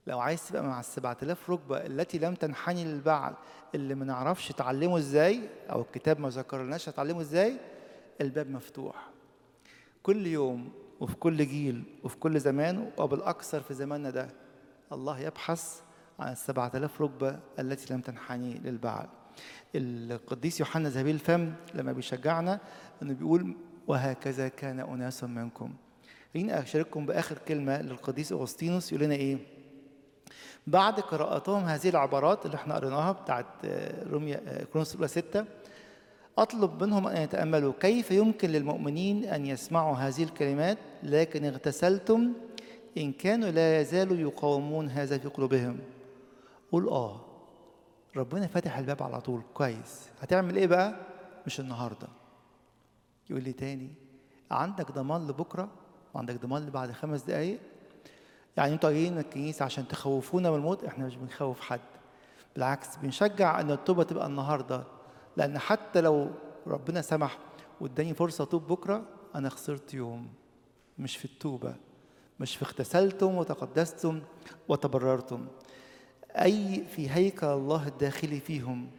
لو 0.07 0.21
عايز 0.21 0.49
تبقى 0.49 0.63
مع 0.63 0.81
السبعة 0.81 1.17
آلاف 1.23 1.51
ركبة 1.51 1.77
التي 1.77 2.19
لم 2.19 2.35
تنحني 2.35 2.85
للبعل 2.85 3.35
اللي 3.75 3.95
ما 3.95 4.05
نعرفش 4.05 4.49
تعلمه 4.49 4.99
إزاي 4.99 5.41
أو 5.71 5.81
الكتاب 5.81 6.21
ما 6.21 6.29
ذكرناش 6.29 6.89
هتعلمه 6.89 7.21
إزاي 7.21 7.57
الباب 8.21 8.51
مفتوح. 8.51 9.11
كل 10.03 10.27
يوم 10.27 10.73
وفي 11.01 11.15
كل 11.15 11.37
جيل 11.47 11.83
وفي 12.05 12.17
كل 12.17 12.41
زمان 12.41 12.91
وبالاكثر 12.99 13.61
في 13.61 13.75
زماننا 13.75 14.11
ده 14.11 14.29
الله 14.93 15.19
يبحث 15.21 15.81
عن 16.19 16.33
السبعة 16.33 16.73
آلاف 16.75 17.03
ركبة 17.03 17.39
التي 17.59 17.95
لم 17.95 18.01
تنحني 18.01 18.55
للبعل 18.55 19.07
القديس 19.75 20.61
يوحنا 20.61 20.89
ذهبي 20.89 21.11
الفم 21.11 21.53
لما 21.75 21.93
بيشجعنا 21.93 22.61
إنه 23.03 23.15
بيقول 23.15 23.57
وهكذا 23.87 24.49
كان 24.49 24.81
اناس 24.81 25.25
منكم. 25.25 25.75
خليني 26.35 26.59
أشارككم 26.59 27.07
بآخر 27.07 27.39
كلمة 27.39 27.81
للقديس 27.83 28.33
أغسطينوس 28.33 28.93
يقول 28.93 29.05
لنا 29.05 29.15
إيه؟ 29.15 29.39
بعد 30.67 31.01
قراءتهم 31.01 31.65
هذه 31.65 31.89
العبارات 31.89 32.47
اللي 32.47 32.57
إحنا 32.57 32.75
قريناها 32.75 33.13
بتاعت 33.13 33.47
روميا 34.11 34.65
كرونس 34.73 34.91
الاولى 34.95 35.09
6 35.09 35.45
أطلب 36.39 36.83
منهم 36.85 37.07
أن 37.07 37.23
يتأملوا 37.23 37.73
كيف 37.81 38.11
يمكن 38.11 38.51
للمؤمنين 38.51 39.25
أن 39.25 39.47
يسمعوا 39.47 39.97
هذه 39.97 40.23
الكلمات 40.23 40.79
لكن 41.03 41.45
اغتسلتم 41.45 42.33
إن 42.99 43.13
كانوا 43.13 43.51
لا 43.51 43.81
يزالوا 43.81 44.17
يقاومون 44.17 44.89
هذا 44.89 45.19
في 45.19 45.29
قلوبهم. 45.29 45.79
قول 46.73 46.89
آه 46.89 47.21
ربنا 48.17 48.47
فاتح 48.47 48.79
الباب 48.79 49.03
على 49.03 49.21
طول 49.21 49.43
كويس. 49.55 50.09
هتعمل 50.21 50.57
إيه 50.57 50.67
بقى؟ 50.67 50.95
مش 51.47 51.61
النهارده. 51.61 52.09
يقول 53.31 53.43
لي 53.43 53.53
تاني 53.53 53.91
عندك 54.51 54.93
ضمان 54.93 55.27
لبكرة 55.27 55.69
وعندك 56.15 56.35
ضمان 56.43 56.67
لبعد 56.67 56.93
خمس 56.93 57.23
دقايق 57.23 57.59
يعني 58.57 58.73
أنتوا 58.75 58.91
جايين 58.91 59.19
الكنيسة 59.19 59.65
عشان 59.65 59.89
تخوفونا 59.89 60.51
من 60.51 60.57
الموت 60.57 60.85
إحنا 60.85 61.07
مش 61.07 61.17
بنخوف 61.17 61.61
حد. 61.61 61.81
بالعكس 62.55 62.97
بنشجع 62.97 63.61
إن 63.61 63.71
التوبة 63.71 64.03
تبقى 64.03 64.27
النهارده. 64.27 64.85
لأن 65.37 65.59
حتى 65.59 66.01
لو 66.01 66.31
ربنا 66.67 67.03
سمح 67.03 67.39
واداني 67.81 68.15
فرصة 68.15 68.45
أتوب 68.45 68.67
بكرة 68.67 69.03
أنا 69.35 69.49
خسرت 69.49 69.95
يوم. 69.95 70.29
مش 70.99 71.17
في 71.17 71.25
التوبة. 71.25 71.75
مش 72.41 72.57
في 72.57 72.65
اغتسلتم 72.65 73.35
وتقدستم 73.35 74.23
وتبررتم. 74.69 75.47
أي 76.37 76.85
في 76.85 77.11
هيكل 77.11 77.47
الله 77.47 77.89
الداخلي 77.89 78.41
فيهم 78.41 78.91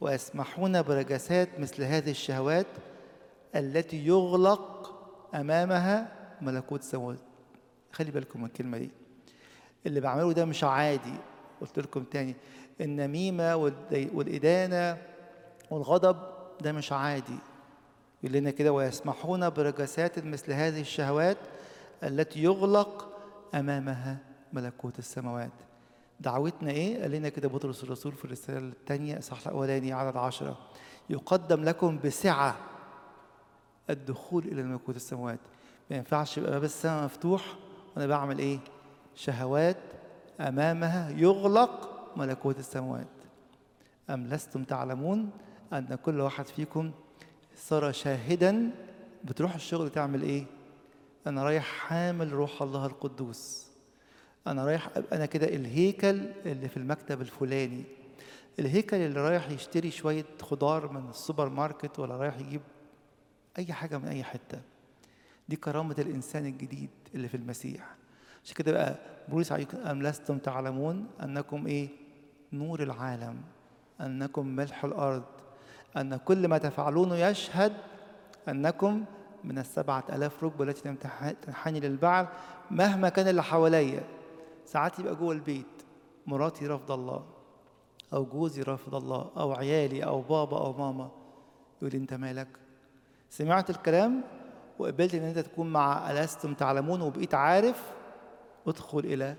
ويسمحون 0.00 0.82
برجسات 0.82 1.60
مثل 1.60 1.82
هذه 1.82 2.10
الشهوات 2.10 2.66
التي 3.54 4.06
يغلق 4.06 4.94
أمامها 5.34 6.12
ملكوت 6.40 6.82
سماوات 6.82 7.18
خلي 7.92 8.10
بالكم 8.10 8.40
من 8.40 8.46
الكلمة 8.46 8.78
دي. 8.78 8.90
اللي 9.86 10.00
بعمله 10.00 10.32
ده 10.32 10.44
مش 10.44 10.64
عادي 10.64 11.14
قلت 11.60 11.78
لكم 11.78 12.02
تاني. 12.04 12.36
النميمة 12.80 13.56
والإدانة 13.92 14.98
والغضب 15.70 16.16
ده 16.60 16.72
مش 16.72 16.92
عادي. 16.92 17.38
يقول 18.22 18.36
لنا 18.36 18.50
كده 18.50 18.72
ويسمحون 18.72 19.50
برجسات 19.50 20.18
مثل 20.24 20.52
هذه 20.52 20.80
الشهوات 20.80 21.36
التي 22.02 22.42
يغلق 22.42 23.18
أمامها 23.54 24.18
ملكوت 24.52 24.98
السماوات. 24.98 25.50
دعوتنا 26.20 26.70
إيه؟ 26.70 27.02
قال 27.02 27.10
لنا 27.10 27.28
كده 27.28 27.48
بطرس 27.48 27.84
الرسول 27.84 28.12
في 28.12 28.24
الرسالة 28.24 28.58
الثانية 28.58 29.18
إصحاح 29.18 29.46
الأولاني 29.46 29.92
عدد 29.92 30.16
عشرة 30.16 30.58
يقدم 31.10 31.64
لكم 31.64 31.98
بسعة 32.04 32.56
الدخول 33.90 34.44
إلى 34.44 34.62
ملكوت 34.62 34.96
السماوات. 34.96 35.38
ما 35.90 35.96
ينفعش 35.96 36.38
يبقى 36.38 36.50
باب 36.50 36.64
السماء 36.64 37.04
مفتوح 37.04 37.42
وأنا 37.96 38.06
بعمل 38.06 38.38
إيه؟ 38.38 38.58
شهوات 39.14 39.76
أمامها 40.40 41.10
يغلق 41.10 41.94
ملكوت 42.16 42.58
السماوات. 42.58 43.06
أم 44.10 44.26
لستم 44.26 44.64
تعلمون 44.64 45.30
أن 45.72 45.94
كل 45.94 46.20
واحد 46.20 46.46
فيكم 46.46 46.90
صار 47.56 47.92
شاهدا؟ 47.92 48.70
بتروح 49.24 49.54
الشغل 49.54 49.90
تعمل 49.90 50.22
إيه؟ 50.22 50.44
أنا 51.26 51.44
رايح 51.44 51.64
حامل 51.64 52.32
روح 52.32 52.62
الله 52.62 52.86
القدوس. 52.86 53.66
أنا 54.46 54.64
رايح 54.64 54.88
أبقى 54.96 55.16
أنا 55.16 55.26
كده 55.26 55.46
الهيكل 55.46 56.26
اللي 56.46 56.68
في 56.68 56.76
المكتب 56.76 57.20
الفلاني. 57.20 57.84
الهيكل 58.58 58.96
اللي 58.96 59.20
رايح 59.20 59.50
يشتري 59.50 59.90
شوية 59.90 60.24
خضار 60.42 60.92
من 60.92 61.10
السوبر 61.10 61.48
ماركت 61.48 61.98
ولا 61.98 62.16
رايح 62.16 62.38
يجيب 62.38 62.60
أي 63.58 63.72
حاجة 63.72 63.98
من 63.98 64.08
أي 64.08 64.24
حتة. 64.24 64.60
دي 65.48 65.56
كرامة 65.56 65.94
الإنسان 65.98 66.46
الجديد 66.46 66.90
اللي 67.14 67.28
في 67.28 67.36
المسيح. 67.36 67.94
عشان 68.44 68.56
كده 68.56 68.72
بقى 68.72 68.94
بولس 69.28 69.52
أم 69.86 70.02
لستم 70.02 70.38
تعلمون 70.38 71.06
أنكم 71.22 71.66
إيه؟ 71.66 71.88
نور 72.52 72.82
العالم 72.82 73.36
أنكم 74.00 74.46
ملح 74.46 74.84
الأرض 74.84 75.24
أن 75.96 76.16
كل 76.16 76.48
ما 76.48 76.58
تفعلونه 76.58 77.16
يشهد 77.16 77.72
أنكم 78.48 79.04
من 79.44 79.58
السبعة 79.58 80.04
ألاف 80.12 80.44
ركبة 80.44 80.64
التي 80.64 80.94
تنحني 81.42 81.80
للبعل 81.80 82.26
مهما 82.70 83.08
كان 83.08 83.28
اللي 83.28 83.42
حواليا. 83.42 84.02
ساعات 84.66 84.98
يبقى 84.98 85.14
جوه 85.14 85.32
البيت 85.32 85.66
مراتي 86.26 86.66
رافضة 86.66 86.94
الله 86.94 87.24
أو 88.12 88.24
جوزي 88.24 88.62
رافض 88.62 88.94
الله 88.94 89.30
أو 89.36 89.52
عيالي 89.52 90.04
أو 90.04 90.20
بابا 90.22 90.56
أو 90.58 90.72
ماما 90.72 91.10
يقول 91.82 91.94
أنت 91.94 92.14
مالك؟ 92.14 92.48
سمعت 93.30 93.70
الكلام؟ 93.70 94.22
وقبلت 94.78 95.14
إن 95.14 95.22
أنت 95.22 95.38
تكون 95.38 95.72
مع 95.72 96.10
ألستم 96.10 96.54
تعلمون 96.54 97.00
وبقيت 97.00 97.34
عارف 97.34 97.82
ادخل 98.66 98.98
إلى 98.98 99.36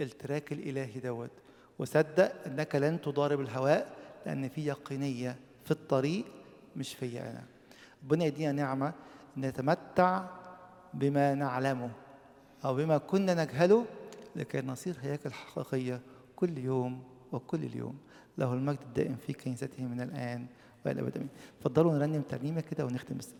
التراك 0.00 0.52
الإلهي 0.52 1.00
دوت. 1.00 1.30
وصدق 1.78 2.32
أنك 2.46 2.74
لن 2.74 3.00
تضارب 3.00 3.40
الهواء 3.40 3.96
لأن 4.26 4.48
في 4.48 4.66
يقينية 4.66 5.36
في 5.64 5.70
الطريق 5.70 6.24
مش 6.76 6.94
فيا 6.94 7.30
أنا. 7.30 7.44
ربنا 8.04 8.24
يدينا 8.24 8.52
نعمة 8.52 8.92
نتمتع 9.38 10.24
بما 10.94 11.34
نعلمه 11.34 11.90
أو 12.64 12.74
بما 12.74 12.98
كنا 12.98 13.44
نجهله 13.44 13.84
لكي 14.36 14.60
نصير 14.60 14.94
هياكل 15.02 15.32
حقيقية 15.32 16.00
كل 16.36 16.58
يوم 16.58 17.02
وكل 17.32 17.64
اليوم. 17.64 17.98
له 18.38 18.54
المجد 18.54 18.78
الدائم 18.82 19.16
في 19.26 19.32
كنيسته 19.32 19.82
من 19.84 20.00
الآن 20.00 20.46
وإلى 20.86 21.00
الأبد 21.00 21.16
آمين. 21.16 21.28
اتفضلوا 21.58 21.92
نرنم 21.92 22.22
ترنيمة 22.22 22.60
كده 22.60 22.86
ونختم 22.86 23.16
السنة 23.16 23.39